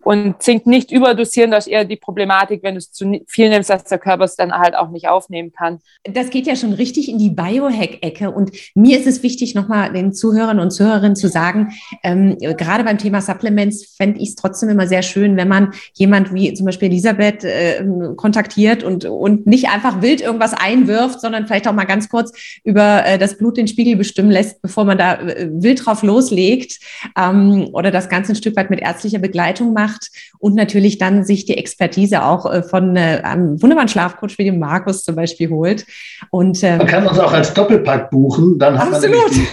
und 0.03 0.41
Zink 0.41 0.65
nicht 0.65 0.91
überdosieren, 0.91 1.51
das 1.51 1.68
ist 1.68 1.72
eher 1.72 1.86
die 1.86 1.96
Problematik, 1.96 2.63
wenn 2.63 2.75
du 2.75 2.79
es 2.79 2.91
zu 2.91 3.22
viel 3.27 3.50
nimmst, 3.50 3.70
dass 3.70 3.84
der 3.84 3.98
Körper 3.98 4.24
es 4.24 4.36
dann 4.36 4.53
halt 4.53 4.75
auch 4.75 4.89
nicht 4.89 5.08
aufnehmen 5.08 5.51
kann. 5.51 5.79
Das 6.03 6.29
geht 6.29 6.48
ja 6.48 6.56
schon 6.56 6.74
richtig 6.74 7.10
in 7.10 7.18
die 7.18 7.29
Biohack-Ecke. 7.29 8.32
Und 8.32 8.51
mir 8.75 8.98
ist 8.98 9.08
es 9.08 9.24
wichtig, 9.24 9.56
nochmal 9.56 9.91
den 9.91 10.13
Zuhörern 10.13 10.60
und 10.60 10.72
Zuhörerinnen 10.72 11.15
zu 11.15 11.27
sagen, 11.27 11.74
ähm, 12.03 12.38
gerade 12.39 12.84
beim 12.84 12.98
Thema 12.98 13.22
Supplements 13.22 13.96
fände 13.98 14.20
ich 14.20 14.29
es 14.29 14.36
trotzdem 14.36 14.70
immer 14.70 14.88
sehr 14.88 15.01
schön, 15.01 15.38
wenn 15.38 15.48
man 15.48 15.74
jemand 15.94 16.34
wie 16.34 16.53
zum 16.53 16.65
Beispiel 16.65 16.89
Elisabeth 16.89 17.44
äh, 17.44 17.84
kontaktiert 18.15 18.84
und, 18.84 19.06
und 19.06 19.48
nicht 19.48 19.70
einfach 19.70 20.01
wild 20.01 20.22
irgendwas 20.22 20.53
einwirft, 20.53 21.22
sondern 21.22 21.46
vielleicht 21.46 21.68
auch 21.68 21.74
mal 21.74 21.86
ganz 21.86 22.10
kurz 22.10 22.32
über 22.63 23.06
äh, 23.06 23.18
das 23.18 23.38
Blut 23.38 23.58
den 23.58 23.68
Spiegel 23.68 23.96
bestimmen 23.96 24.32
lässt, 24.32 24.62
bevor 24.62 24.86
man 24.86 24.98
da 24.98 25.15
äh, 25.15 25.50
wild 25.51 25.86
drauf 25.86 26.03
loslegt 26.03 26.79
ähm, 27.18 27.70
oder 27.74 27.91
das 27.91 28.10
Ganze 28.10 28.32
ein 28.32 28.36
Stück 28.36 28.56
weit 28.56 28.70
mit 28.70 28.79
ärztlicher 28.79 29.20
Begleitung 29.20 29.74
macht 29.74 29.88
macht 29.89 30.10
und 30.39 30.55
natürlich 30.55 30.98
dann 30.98 31.24
sich 31.24 31.46
die 31.46 31.58
Expertise 31.58 32.24
auch 32.24 32.51
äh, 32.51 32.63
von 32.63 32.96
äh, 32.96 33.22
einem 33.24 33.62
wunderbaren 33.62 33.89
Schlafcoach 33.89 34.38
wie 34.38 34.46
dem 34.46 34.60
Markus 34.60 35.03
zum 35.03 35.15
Beispiel 35.15 35.50
holt. 35.50 35.86
Und, 36.31 36.63
ähm, 36.63 36.77
Man 36.77 36.88
kann 36.88 37.08
uns 37.08 37.19
auch 37.19 37.31
als 37.31 37.53
Doppelpack 37.53 38.10
buchen, 38.12 38.60
dann 38.60 38.77
hat 38.77 38.93
absolut. 38.93 39.31
man 39.31 39.48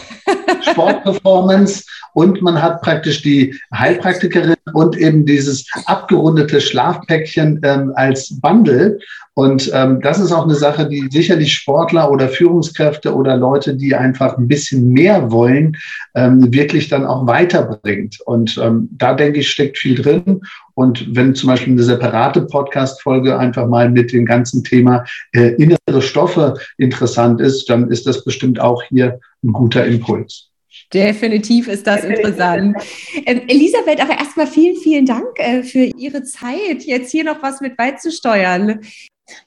Sportperformance 0.62 1.85
und 2.16 2.40
man 2.40 2.62
hat 2.62 2.80
praktisch 2.80 3.21
die 3.21 3.54
Heilpraktikerin 3.75 4.56
und 4.73 4.97
eben 4.97 5.26
dieses 5.26 5.66
abgerundete 5.85 6.62
Schlafpäckchen 6.62 7.61
ähm, 7.62 7.92
als 7.95 8.40
Bundle. 8.40 8.99
Und 9.35 9.71
ähm, 9.75 10.00
das 10.00 10.18
ist 10.18 10.33
auch 10.33 10.45
eine 10.45 10.54
Sache, 10.54 10.88
die 10.88 11.09
sicherlich 11.11 11.52
Sportler 11.52 12.11
oder 12.11 12.30
Führungskräfte 12.30 13.14
oder 13.14 13.37
Leute, 13.37 13.76
die 13.76 13.95
einfach 13.95 14.38
ein 14.38 14.49
bisschen 14.49 14.88
mehr 14.88 15.30
wollen, 15.30 15.76
ähm, 16.14 16.50
wirklich 16.54 16.88
dann 16.88 17.04
auch 17.04 17.26
weiterbringt. 17.26 18.18
Und 18.25 18.56
ähm, 18.64 18.88
da 18.92 19.12
denke 19.12 19.40
ich, 19.40 19.50
steckt 19.50 19.76
viel 19.76 20.00
drin. 20.00 20.40
Und 20.73 21.14
wenn 21.14 21.35
zum 21.35 21.50
Beispiel 21.50 21.75
eine 21.75 21.83
separate 21.83 22.42
Podcast-Folge 22.42 23.38
einfach 23.38 23.66
mal 23.66 23.90
mit 23.90 24.14
dem 24.14 24.25
ganzen 24.25 24.64
Thema 24.64 25.04
äh, 25.33 25.49
innere 25.56 26.00
Stoffe 26.00 26.54
interessant 26.78 27.42
ist, 27.42 27.68
dann 27.68 27.90
ist 27.90 28.06
das 28.06 28.25
bestimmt 28.25 28.59
auch 28.59 28.83
hier 28.85 29.21
ein 29.47 29.53
guter 29.53 29.87
Impuls. 29.87 30.50
Definitiv 30.93 31.69
ist 31.69 31.87
das 31.87 32.05
interessant. 32.05 32.76
Ähm, 33.25 33.43
Elisabeth, 33.49 34.00
aber 34.00 34.19
erstmal 34.19 34.47
vielen, 34.47 34.76
vielen 34.76 35.07
Dank 35.07 35.26
äh, 35.37 35.62
für 35.62 35.85
Ihre 35.97 36.23
Zeit, 36.23 36.83
jetzt 36.85 37.11
hier 37.11 37.25
noch 37.25 37.43
was 37.43 37.61
mit 37.61 37.76
beizusteuern. 37.76 38.81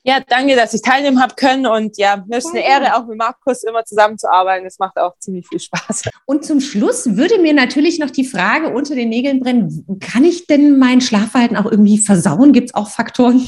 Ja, 0.03 0.19
danke, 0.27 0.55
dass 0.57 0.73
ich 0.73 0.81
teilnehmen 0.81 1.21
habe 1.21 1.35
können 1.35 1.65
und 1.65 1.97
ja, 1.97 2.21
mir 2.27 2.39
ist 2.39 2.49
eine 2.49 2.65
Ehre, 2.65 2.97
auch 2.97 3.07
mit 3.07 3.17
Markus 3.17 3.63
immer 3.63 3.85
zusammenzuarbeiten. 3.85 4.65
Das 4.65 4.77
macht 4.77 4.97
auch 4.97 5.17
ziemlich 5.19 5.47
viel 5.47 5.59
Spaß. 5.59 6.09
Und 6.25 6.43
zum 6.43 6.59
Schluss 6.59 7.15
würde 7.15 7.39
mir 7.39 7.53
natürlich 7.53 7.97
noch 7.97 8.09
die 8.09 8.25
Frage 8.25 8.73
unter 8.73 8.95
den 8.95 9.07
Nägeln 9.07 9.39
brennen, 9.39 9.85
kann 10.01 10.25
ich 10.25 10.47
denn 10.47 10.79
mein 10.79 10.99
Schlafverhalten 10.99 11.55
auch 11.55 11.71
irgendwie 11.71 11.97
versauen? 11.97 12.51
Gibt 12.51 12.71
es 12.71 12.75
auch 12.75 12.89
Faktoren, 12.89 13.41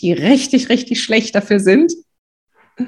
die 0.00 0.12
richtig, 0.12 0.68
richtig 0.68 1.02
schlecht 1.02 1.34
dafür 1.34 1.58
sind? 1.58 1.92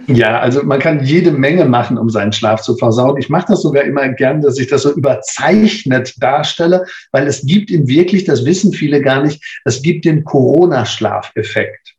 Ja, 0.08 0.40
also 0.40 0.64
man 0.64 0.80
kann 0.80 1.04
jede 1.04 1.30
Menge 1.30 1.64
machen, 1.64 1.96
um 1.96 2.10
seinen 2.10 2.32
Schlaf 2.32 2.62
zu 2.62 2.76
versauen. 2.76 3.18
Ich 3.18 3.28
mache 3.28 3.46
das 3.48 3.62
sogar 3.62 3.84
immer 3.84 4.08
gern, 4.08 4.40
dass 4.40 4.58
ich 4.58 4.66
das 4.66 4.82
so 4.82 4.92
überzeichnet 4.92 6.14
darstelle, 6.20 6.84
weil 7.12 7.26
es 7.26 7.46
gibt 7.46 7.70
ihn 7.70 7.86
wirklich, 7.86 8.24
das 8.24 8.44
wissen 8.44 8.72
viele 8.72 9.00
gar 9.00 9.22
nicht, 9.22 9.42
es 9.64 9.82
gibt 9.82 10.04
den 10.04 10.24
Corona-Schlafeffekt. 10.24 11.96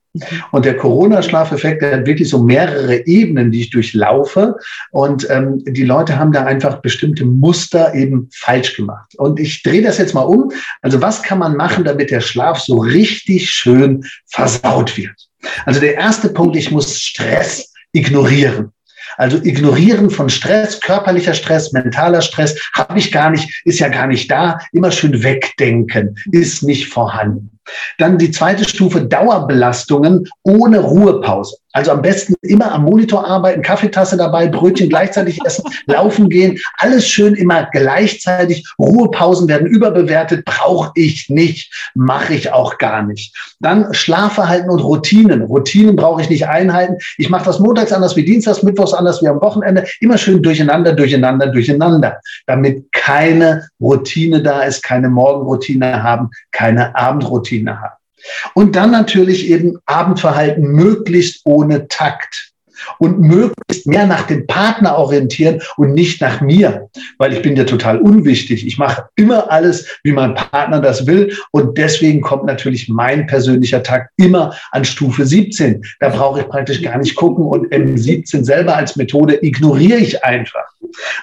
Und 0.51 0.65
der 0.65 0.75
Corona-Schlafeffekt, 0.75 1.82
der 1.82 1.98
hat 1.98 2.06
wirklich 2.06 2.29
so 2.29 2.41
mehrere 2.41 3.06
Ebenen, 3.06 3.51
die 3.51 3.62
ich 3.62 3.70
durchlaufe. 3.70 4.56
Und 4.91 5.29
ähm, 5.29 5.63
die 5.65 5.84
Leute 5.84 6.17
haben 6.17 6.32
da 6.32 6.44
einfach 6.44 6.82
bestimmte 6.82 7.25
Muster 7.25 7.94
eben 7.94 8.29
falsch 8.34 8.75
gemacht. 8.75 9.13
Und 9.17 9.39
ich 9.39 9.63
drehe 9.63 9.82
das 9.82 9.98
jetzt 9.98 10.13
mal 10.13 10.24
um. 10.24 10.51
Also 10.82 11.01
was 11.01 11.22
kann 11.22 11.39
man 11.39 11.56
machen, 11.56 11.84
damit 11.84 12.12
der 12.12 12.22
Schlaf 12.22 12.60
so 12.60 12.77
richtig 12.77 13.50
schön 13.50 14.03
versaut 14.25 14.98
wird? 14.98 15.15
Also 15.65 15.79
der 15.79 15.96
erste 15.96 16.29
Punkt, 16.29 16.56
ich 16.56 16.72
muss 16.72 17.00
Stress 17.00 17.74
ignorieren. 17.98 18.72
Also 19.18 19.38
ignorieren 19.38 20.10
von 20.10 20.30
Stress, 20.30 20.80
körperlicher 20.80 21.34
Stress, 21.34 21.72
mentaler 21.72 22.22
Stress, 22.22 22.56
habe 22.74 23.00
ich 23.00 23.12
gar 23.12 23.30
nicht, 23.30 23.62
ist 23.66 23.80
ja 23.80 23.88
gar 23.89 24.08
nicht 24.08 24.30
da. 24.30 24.60
Immer 24.74 24.92
schön 24.92 25.24
wegdenken, 25.24 26.16
ist 26.32 26.63
nicht 26.63 26.88
vorhanden. 26.88 27.57
Dann 27.98 28.18
die 28.18 28.32
zweite 28.32 28.64
Stufe 28.64 29.02
Dauerbelastungen 29.02 30.28
ohne 30.44 30.80
Ruhepause. 30.80 31.58
Also 31.78 31.92
am 31.92 32.02
besten 32.02 32.34
immer 32.42 32.72
am 32.72 32.86
Monitor 32.86 33.28
arbeiten, 33.28 33.62
Kaffeetasse 33.62 34.18
dabei, 34.18 34.48
Brötchen 34.48 34.90
gleichzeitig 34.90 35.40
essen, 35.46 35.64
laufen 35.86 36.28
gehen, 36.28 36.58
alles 36.80 37.08
schön 37.08 37.36
immer 37.36 37.68
gleichzeitig. 37.72 38.68
Ruhepausen 38.80 39.48
werden 39.48 39.68
überbewertet, 39.68 40.44
brauche 40.44 40.92
ich 40.96 41.30
nicht, 41.30 41.72
mache 41.94 42.34
ich 42.34 42.52
auch 42.52 42.80
gar 42.80 43.04
nicht. 43.04 43.36
Dann 43.60 43.94
Schlafverhalten 43.94 44.72
und 44.72 44.80
Routinen. 44.80 45.44
Routinen 45.44 45.96
brauche 45.96 46.24
ich 46.24 46.32
nicht 46.32 46.48
einhalten. 46.48 46.96
Ich 47.18 47.30
mache 47.30 47.46
das 47.46 47.60
montags 47.60 47.92
anders 47.92 48.16
wie 48.16 48.26
dienstags, 48.26 48.64
mittwochs 48.64 48.94
anders 48.94 49.22
wie 49.22 49.28
am 49.28 49.40
Wochenende. 49.42 49.86
Immer 50.00 50.18
schön 50.18 50.42
durcheinander, 50.42 50.94
durcheinander, 50.94 51.46
durcheinander, 51.48 52.20
damit 52.48 52.92
keine 52.92 53.68
Routine 53.80 54.42
da 54.42 54.62
ist, 54.62 54.82
keine 54.82 55.10
Morgenroutine 55.10 56.02
haben, 56.02 56.30
keine 56.52 56.96
Abendroutine 56.96 57.57
haben. 57.66 57.96
Und 58.54 58.76
dann 58.76 58.92
natürlich 58.92 59.50
eben 59.50 59.78
Abendverhalten 59.86 60.64
möglichst 60.64 61.42
ohne 61.46 61.88
Takt 61.88 62.52
und 63.00 63.20
möglichst 63.20 63.88
mehr 63.88 64.06
nach 64.06 64.24
dem 64.28 64.48
Partner 64.48 64.98
orientieren 64.98 65.62
und 65.78 65.94
nicht 65.94 66.22
nach 66.22 66.42
mir, 66.42 66.90
weil 67.18 67.34
ich 67.34 67.42
bin 67.42 67.56
ja 67.56 67.64
total 67.64 68.00
unwichtig. 68.00 68.66
Ich 68.66 68.78
mache 68.78 69.08
immer 69.16 69.52
alles, 69.52 70.00
wie 70.04 70.12
mein 70.12 70.36
Partner 70.36 70.80
das 70.80 71.06
will 71.08 71.36
und 71.52 71.78
deswegen 71.78 72.22
kommt 72.22 72.46
natürlich 72.46 72.90
mein 72.90 73.28
persönlicher 73.28 73.84
Takt 73.84 74.12
immer 74.18 74.56
an 74.72 74.86
Stufe 74.86 75.26
17. 75.26 75.84
Da 76.00 76.10
brauche 76.10 76.42
ich 76.42 76.48
praktisch 76.48 76.82
gar 76.82 76.98
nicht 76.98 77.16
gucken 77.16 77.46
und 77.46 77.72
M17 77.74 78.44
selber 78.44 78.76
als 78.76 78.96
Methode 78.96 79.44
ignoriere 79.44 80.00
ich 80.00 80.24
einfach. 80.24 80.66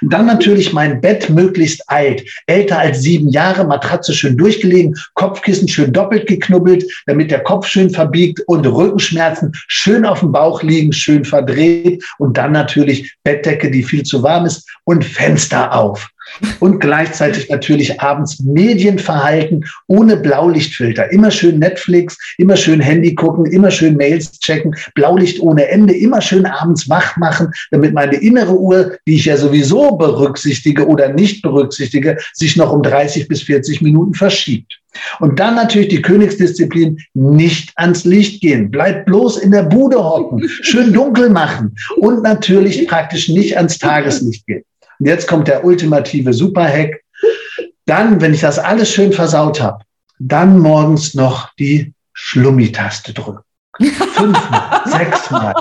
Und 0.02 0.12
dann 0.12 0.26
natürlich 0.26 0.72
mein 0.72 1.00
Bett 1.00 1.30
möglichst 1.30 1.88
alt, 1.88 2.24
älter 2.46 2.78
als 2.78 3.02
sieben 3.02 3.28
Jahre, 3.28 3.64
Matratze 3.64 4.12
schön 4.12 4.36
durchgelegen, 4.36 4.94
Kopfkissen 5.14 5.68
schön 5.68 5.92
doppelt 5.92 6.26
geknubbelt, 6.26 6.84
damit 7.06 7.30
der 7.30 7.42
Kopf 7.42 7.66
schön 7.66 7.90
verbiegt 7.90 8.40
und 8.46 8.66
Rückenschmerzen 8.66 9.52
schön 9.68 10.04
auf 10.04 10.20
dem 10.20 10.32
Bauch 10.32 10.62
liegen, 10.62 10.92
schön 10.92 11.24
verdreht 11.24 12.04
und 12.18 12.36
dann 12.36 12.52
natürlich 12.52 13.14
Bettdecke, 13.24 13.70
die 13.70 13.82
viel 13.82 14.02
zu 14.02 14.22
warm 14.22 14.46
ist 14.46 14.68
und 14.84 15.04
Fenster 15.04 15.72
auf. 15.74 16.10
Und 16.60 16.80
gleichzeitig 16.80 17.48
natürlich 17.48 18.00
abends 18.00 18.40
Medienverhalten 18.40 19.64
ohne 19.86 20.16
Blaulichtfilter. 20.16 21.10
Immer 21.12 21.30
schön 21.30 21.58
Netflix, 21.58 22.18
immer 22.38 22.56
schön 22.56 22.80
Handy 22.80 23.14
gucken, 23.14 23.46
immer 23.46 23.70
schön 23.70 23.96
Mails 23.96 24.38
checken, 24.40 24.74
Blaulicht 24.94 25.40
ohne 25.40 25.68
Ende, 25.68 25.94
immer 25.94 26.20
schön 26.20 26.46
abends 26.46 26.88
wach 26.88 27.16
machen, 27.16 27.48
damit 27.70 27.94
meine 27.94 28.16
innere 28.16 28.58
Uhr, 28.58 28.96
die 29.06 29.16
ich 29.16 29.26
ja 29.26 29.36
sowieso 29.36 29.96
berücksichtige 29.96 30.86
oder 30.86 31.12
nicht 31.12 31.42
berücksichtige, 31.42 32.18
sich 32.32 32.56
noch 32.56 32.72
um 32.72 32.82
30 32.82 33.28
bis 33.28 33.42
40 33.42 33.82
Minuten 33.82 34.14
verschiebt. 34.14 34.80
Und 35.20 35.40
dann 35.40 35.56
natürlich 35.56 35.88
die 35.88 36.02
Königsdisziplin, 36.02 36.98
nicht 37.14 37.72
ans 37.76 38.04
Licht 38.04 38.40
gehen. 38.40 38.70
Bleibt 38.70 39.06
bloß 39.06 39.38
in 39.38 39.50
der 39.50 39.64
Bude 39.64 40.02
hocken, 40.02 40.48
schön 40.48 40.92
dunkel 40.92 41.30
machen 41.30 41.74
und 41.96 42.22
natürlich 42.22 42.86
praktisch 42.86 43.28
nicht 43.28 43.56
ans 43.56 43.78
Tageslicht 43.78 44.46
gehen. 44.46 44.64
Und 44.98 45.06
jetzt 45.06 45.28
kommt 45.28 45.48
der 45.48 45.64
ultimative 45.64 46.32
Superhack. 46.32 47.02
Dann, 47.86 48.20
wenn 48.20 48.34
ich 48.34 48.40
das 48.40 48.58
alles 48.58 48.90
schön 48.90 49.12
versaut 49.12 49.60
habe, 49.60 49.84
dann 50.18 50.58
morgens 50.58 51.14
noch 51.14 51.50
die 51.58 51.92
Schlummi-Taste 52.14 53.12
drücken. 53.12 53.40
Fünfmal, 53.80 54.82
sechsmal. 54.86 55.54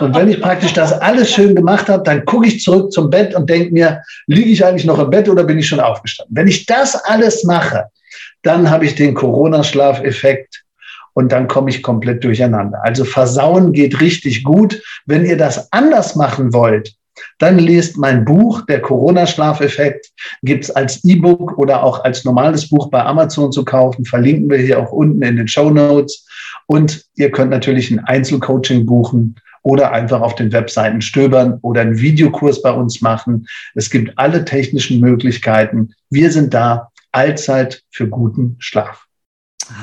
Und 0.00 0.14
wenn 0.14 0.28
ich 0.28 0.40
praktisch 0.40 0.72
das 0.72 0.92
alles 0.92 1.32
schön 1.32 1.54
gemacht 1.54 1.88
habe, 1.88 2.02
dann 2.04 2.24
gucke 2.24 2.46
ich 2.46 2.62
zurück 2.62 2.92
zum 2.92 3.10
Bett 3.10 3.34
und 3.34 3.50
denke 3.50 3.72
mir, 3.72 4.02
liege 4.26 4.50
ich 4.50 4.64
eigentlich 4.64 4.84
noch 4.84 4.98
im 4.98 5.10
Bett 5.10 5.28
oder 5.28 5.44
bin 5.44 5.58
ich 5.58 5.66
schon 5.66 5.80
aufgestanden? 5.80 6.36
Wenn 6.36 6.46
ich 6.46 6.66
das 6.66 6.94
alles 6.94 7.44
mache, 7.44 7.86
dann 8.42 8.70
habe 8.70 8.84
ich 8.84 8.94
den 8.94 9.14
Corona-Schlafeffekt 9.14 10.62
und 11.14 11.32
dann 11.32 11.48
komme 11.48 11.70
ich 11.70 11.82
komplett 11.82 12.22
durcheinander. 12.22 12.78
Also 12.84 13.04
versauen 13.04 13.72
geht 13.72 14.00
richtig 14.00 14.44
gut. 14.44 14.80
Wenn 15.06 15.24
ihr 15.24 15.36
das 15.36 15.72
anders 15.72 16.14
machen 16.14 16.52
wollt, 16.52 16.94
dann 17.38 17.58
lest 17.58 17.98
mein 17.98 18.24
Buch, 18.24 18.62
der 18.66 18.80
Corona-Schlafeffekt, 18.80 20.10
gibt's 20.42 20.70
als 20.70 21.04
E-Book 21.04 21.58
oder 21.58 21.82
auch 21.82 22.04
als 22.04 22.24
normales 22.24 22.68
Buch 22.68 22.90
bei 22.90 23.04
Amazon 23.04 23.52
zu 23.52 23.64
kaufen. 23.64 24.04
Verlinken 24.04 24.48
wir 24.48 24.58
hier 24.58 24.78
auch 24.80 24.92
unten 24.92 25.22
in 25.22 25.36
den 25.36 25.48
Show 25.48 25.70
Notes. 25.70 26.26
Und 26.66 27.04
ihr 27.16 27.30
könnt 27.30 27.50
natürlich 27.50 27.90
ein 27.90 28.00
Einzelcoaching 28.00 28.86
buchen 28.86 29.36
oder 29.62 29.92
einfach 29.92 30.20
auf 30.20 30.34
den 30.36 30.52
Webseiten 30.52 31.00
stöbern 31.00 31.58
oder 31.62 31.80
einen 31.82 31.98
Videokurs 31.98 32.62
bei 32.62 32.70
uns 32.70 33.00
machen. 33.02 33.46
Es 33.74 33.90
gibt 33.90 34.16
alle 34.16 34.44
technischen 34.44 35.00
Möglichkeiten. 35.00 35.92
Wir 36.08 36.30
sind 36.30 36.54
da 36.54 36.90
allzeit 37.12 37.82
für 37.90 38.08
guten 38.08 38.56
Schlaf. 38.58 39.05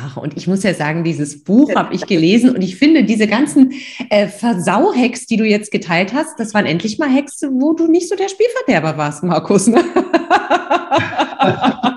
Ach, 0.05 0.17
und 0.17 0.37
ich 0.37 0.47
muss 0.47 0.63
ja 0.63 0.73
sagen, 0.73 1.03
dieses 1.03 1.43
Buch 1.43 1.73
habe 1.75 1.93
ich 1.93 2.05
gelesen 2.05 2.55
und 2.55 2.61
ich 2.61 2.77
finde, 2.77 3.03
diese 3.03 3.27
ganzen 3.27 3.73
äh, 4.09 4.27
Versau-Hacks, 4.27 5.25
die 5.25 5.37
du 5.37 5.45
jetzt 5.45 5.71
geteilt 5.71 6.13
hast, 6.13 6.39
das 6.39 6.53
waren 6.53 6.65
endlich 6.65 6.99
mal 6.99 7.09
Hacks, 7.09 7.41
wo 7.51 7.73
du 7.73 7.87
nicht 7.87 8.07
so 8.07 8.15
der 8.15 8.29
Spielverderber 8.29 8.97
warst, 8.97 9.23
Markus. 9.23 9.67
Ne? 9.67 9.83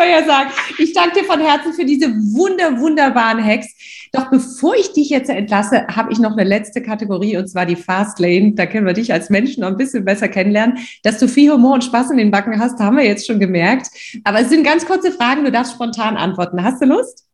man 0.00 0.10
ja 0.10 0.24
sagen. 0.24 0.50
Ich 0.78 0.92
danke 0.92 1.20
dir 1.20 1.24
von 1.24 1.40
Herzen 1.40 1.72
für 1.72 1.84
diese 1.84 2.08
wunder, 2.08 2.80
wunderbaren 2.80 3.44
Hacks. 3.44 4.08
Doch 4.12 4.28
bevor 4.30 4.74
ich 4.74 4.92
dich 4.92 5.10
jetzt 5.10 5.30
entlasse, 5.30 5.86
habe 5.86 6.12
ich 6.12 6.18
noch 6.18 6.32
eine 6.32 6.42
letzte 6.42 6.82
Kategorie 6.82 7.36
und 7.36 7.46
zwar 7.48 7.66
die 7.66 7.76
Fast 7.76 8.18
Lane. 8.18 8.54
Da 8.54 8.66
können 8.66 8.86
wir 8.86 8.92
dich 8.92 9.12
als 9.12 9.30
Menschen 9.30 9.60
noch 9.60 9.68
ein 9.68 9.76
bisschen 9.76 10.04
besser 10.04 10.28
kennenlernen. 10.28 10.78
Dass 11.04 11.18
du 11.18 11.28
viel 11.28 11.52
Humor 11.52 11.74
und 11.74 11.84
Spaß 11.84 12.10
in 12.10 12.16
den 12.16 12.30
Backen 12.32 12.58
hast, 12.58 12.80
haben 12.80 12.96
wir 12.96 13.04
jetzt 13.04 13.26
schon 13.26 13.38
gemerkt. 13.38 13.88
Aber 14.24 14.40
es 14.40 14.48
sind 14.48 14.64
ganz 14.64 14.84
kurze 14.84 15.12
Fragen, 15.12 15.44
du 15.44 15.52
darfst 15.52 15.74
spontan 15.74 16.16
antworten. 16.16 16.64
Hast 16.64 16.82
du 16.82 16.86
Lust? 16.86 17.26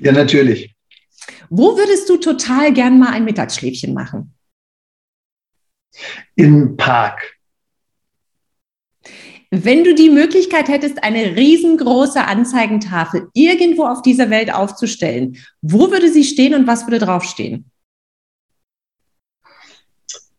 Ja, 0.00 0.12
natürlich. 0.12 0.74
Wo 1.48 1.76
würdest 1.76 2.08
du 2.08 2.16
total 2.18 2.72
gern 2.72 2.98
mal 2.98 3.12
ein 3.12 3.24
Mittagsschläfchen 3.24 3.94
machen? 3.94 4.34
Im 6.34 6.76
Park. 6.76 7.33
Wenn 9.62 9.84
du 9.84 9.94
die 9.94 10.10
Möglichkeit 10.10 10.66
hättest, 10.68 11.04
eine 11.04 11.36
riesengroße 11.36 12.24
Anzeigentafel 12.24 13.28
irgendwo 13.34 13.86
auf 13.86 14.02
dieser 14.02 14.28
Welt 14.28 14.52
aufzustellen, 14.52 15.36
wo 15.62 15.92
würde 15.92 16.10
sie 16.10 16.24
stehen 16.24 16.54
und 16.54 16.66
was 16.66 16.88
würde 16.88 16.98
draufstehen? 16.98 17.70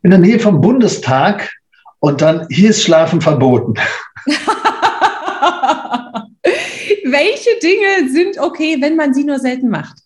In 0.01 0.09
der 0.09 0.19
Nähe 0.19 0.37
vom 0.37 0.59
Bundestag 0.59 1.49
und 1.99 2.21
dann 2.21 2.45
hier 2.49 2.71
ist 2.71 2.83
Schlafen 2.83 3.21
verboten. 3.21 3.75
Welche 7.05 7.57
Dinge 7.63 8.11
sind 8.11 8.37
okay, 8.37 8.81
wenn 8.81 8.97
man 8.97 9.13
sie 9.13 9.23
nur 9.23 9.39
selten 9.39 9.69
macht? 9.69 9.97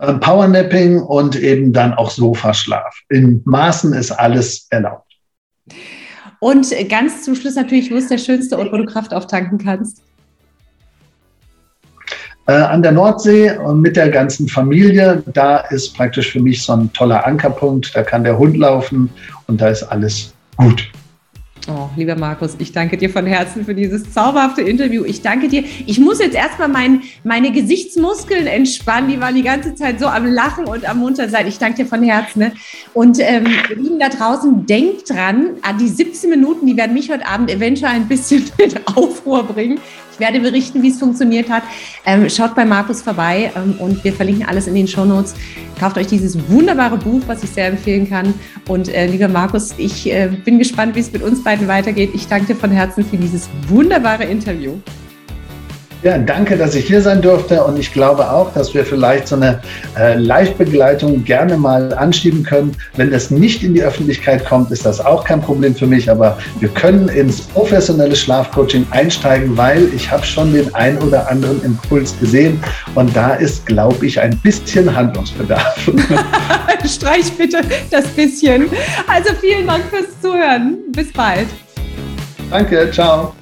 Ähm, 0.00 0.20
Powernapping 0.20 1.00
und 1.00 1.34
eben 1.34 1.72
dann 1.72 1.94
auch 1.94 2.10
Sofaschlaf. 2.10 2.94
In 3.08 3.40
Maßen 3.46 3.94
ist 3.94 4.10
alles 4.10 4.66
erlaubt. 4.68 5.10
Und 6.40 6.72
ganz 6.88 7.22
zum 7.22 7.34
Schluss 7.34 7.56
natürlich, 7.56 7.90
wo 7.90 7.96
ist 7.96 8.10
der 8.10 8.18
schönste 8.18 8.58
Ort, 8.58 8.72
wo 8.72 8.76
du 8.76 8.84
Kraft 8.84 9.12
auftanken 9.12 9.58
kannst? 9.58 10.02
Äh, 12.46 12.52
an 12.52 12.82
der 12.82 12.92
Nordsee 12.92 13.56
und 13.58 13.82
mit 13.82 13.96
der 13.96 14.08
ganzen 14.08 14.48
Familie. 14.48 15.22
Da 15.26 15.58
ist 15.58 15.94
praktisch 15.94 16.32
für 16.32 16.40
mich 16.40 16.62
so 16.62 16.72
ein 16.72 16.92
toller 16.92 17.26
Ankerpunkt. 17.26 17.94
Da 17.94 18.02
kann 18.02 18.24
der 18.24 18.38
Hund 18.38 18.56
laufen 18.56 19.10
und 19.48 19.60
da 19.60 19.68
ist 19.68 19.82
alles 19.82 20.32
gut. 20.56 20.90
Oh, 21.70 21.90
lieber 21.96 22.16
Markus, 22.16 22.56
ich 22.58 22.72
danke 22.72 22.96
dir 22.96 23.10
von 23.10 23.26
Herzen 23.26 23.62
für 23.62 23.74
dieses 23.74 24.10
zauberhafte 24.10 24.62
Interview. 24.62 25.04
Ich 25.04 25.20
danke 25.20 25.48
dir. 25.48 25.64
Ich 25.84 25.98
muss 26.00 26.18
jetzt 26.18 26.34
erstmal 26.34 26.68
mein, 26.68 27.02
meine 27.24 27.52
Gesichtsmuskeln 27.52 28.46
entspannen. 28.46 29.10
Die 29.10 29.20
waren 29.20 29.34
die 29.34 29.42
ganze 29.42 29.74
Zeit 29.74 30.00
so 30.00 30.06
am 30.06 30.24
Lachen 30.24 30.64
und 30.64 30.88
am 30.88 30.98
munter 30.98 31.28
sein. 31.28 31.46
Ich 31.46 31.58
danke 31.58 31.82
dir 31.82 31.86
von 31.86 32.02
Herzen. 32.02 32.38
Ne? 32.38 32.52
Und 32.94 33.18
ähm, 33.20 33.46
Lieben 33.68 33.98
da 33.98 34.08
draußen, 34.08 34.64
denkt 34.64 35.10
dran, 35.10 35.56
an 35.60 35.76
die 35.76 35.88
17 35.88 36.30
Minuten, 36.30 36.66
die 36.66 36.74
werden 36.74 36.94
mich 36.94 37.10
heute 37.10 37.26
Abend 37.26 37.50
eventuell 37.50 37.92
ein 37.92 38.08
bisschen 38.08 38.44
in 38.56 38.72
Aufruhr 38.86 39.42
bringen. 39.42 39.78
Werde 40.18 40.40
berichten, 40.40 40.82
wie 40.82 40.90
es 40.90 40.98
funktioniert 40.98 41.48
hat. 41.48 41.62
Ähm, 42.04 42.28
schaut 42.28 42.54
bei 42.54 42.64
Markus 42.64 43.02
vorbei 43.02 43.52
ähm, 43.56 43.74
und 43.78 44.02
wir 44.04 44.12
verlinken 44.12 44.46
alles 44.46 44.66
in 44.66 44.74
den 44.74 44.88
Show 44.88 45.04
Notes. 45.04 45.34
Kauft 45.78 45.96
euch 45.96 46.08
dieses 46.08 46.36
wunderbare 46.48 46.96
Buch, 46.96 47.22
was 47.26 47.42
ich 47.42 47.50
sehr 47.50 47.68
empfehlen 47.68 48.08
kann. 48.08 48.34
Und 48.66 48.88
äh, 48.88 49.06
lieber 49.06 49.28
Markus, 49.28 49.74
ich 49.78 50.10
äh, 50.10 50.28
bin 50.44 50.58
gespannt, 50.58 50.94
wie 50.96 51.00
es 51.00 51.12
mit 51.12 51.22
uns 51.22 51.42
beiden 51.42 51.68
weitergeht. 51.68 52.10
Ich 52.14 52.26
danke 52.26 52.54
dir 52.54 52.56
von 52.56 52.70
Herzen 52.70 53.04
für 53.04 53.16
dieses 53.16 53.48
wunderbare 53.68 54.24
Interview. 54.24 54.74
Ja, 56.02 56.16
danke, 56.16 56.56
dass 56.56 56.76
ich 56.76 56.86
hier 56.86 57.02
sein 57.02 57.20
durfte 57.20 57.62
und 57.64 57.78
ich 57.78 57.92
glaube 57.92 58.30
auch, 58.30 58.52
dass 58.52 58.72
wir 58.72 58.84
vielleicht 58.84 59.26
so 59.26 59.34
eine 59.34 59.60
äh, 59.98 60.14
Live-Begleitung 60.14 61.24
gerne 61.24 61.56
mal 61.56 61.92
anschieben 61.92 62.44
können. 62.44 62.76
Wenn 62.96 63.10
das 63.10 63.32
nicht 63.32 63.64
in 63.64 63.74
die 63.74 63.82
Öffentlichkeit 63.82 64.44
kommt, 64.44 64.70
ist 64.70 64.86
das 64.86 65.00
auch 65.04 65.24
kein 65.24 65.40
Problem 65.40 65.74
für 65.74 65.86
mich, 65.86 66.08
aber 66.08 66.38
wir 66.60 66.68
können 66.68 67.08
ins 67.08 67.40
professionelle 67.40 68.14
Schlafcoaching 68.14 68.86
einsteigen, 68.90 69.56
weil 69.56 69.88
ich 69.94 70.08
habe 70.08 70.24
schon 70.24 70.52
den 70.52 70.72
ein 70.74 70.98
oder 70.98 71.28
anderen 71.28 71.62
Impuls 71.64 72.16
gesehen 72.20 72.60
und 72.94 73.14
da 73.16 73.34
ist, 73.34 73.66
glaube 73.66 74.06
ich, 74.06 74.20
ein 74.20 74.36
bisschen 74.38 74.94
Handlungsbedarf. 74.94 75.90
Streich 76.84 77.32
bitte 77.32 77.60
das 77.90 78.06
bisschen. 78.08 78.70
Also 79.06 79.34
vielen 79.40 79.66
Dank 79.66 79.84
fürs 79.90 80.20
Zuhören. 80.20 80.78
Bis 80.92 81.12
bald. 81.12 81.48
Danke, 82.50 82.90
ciao. 82.92 83.37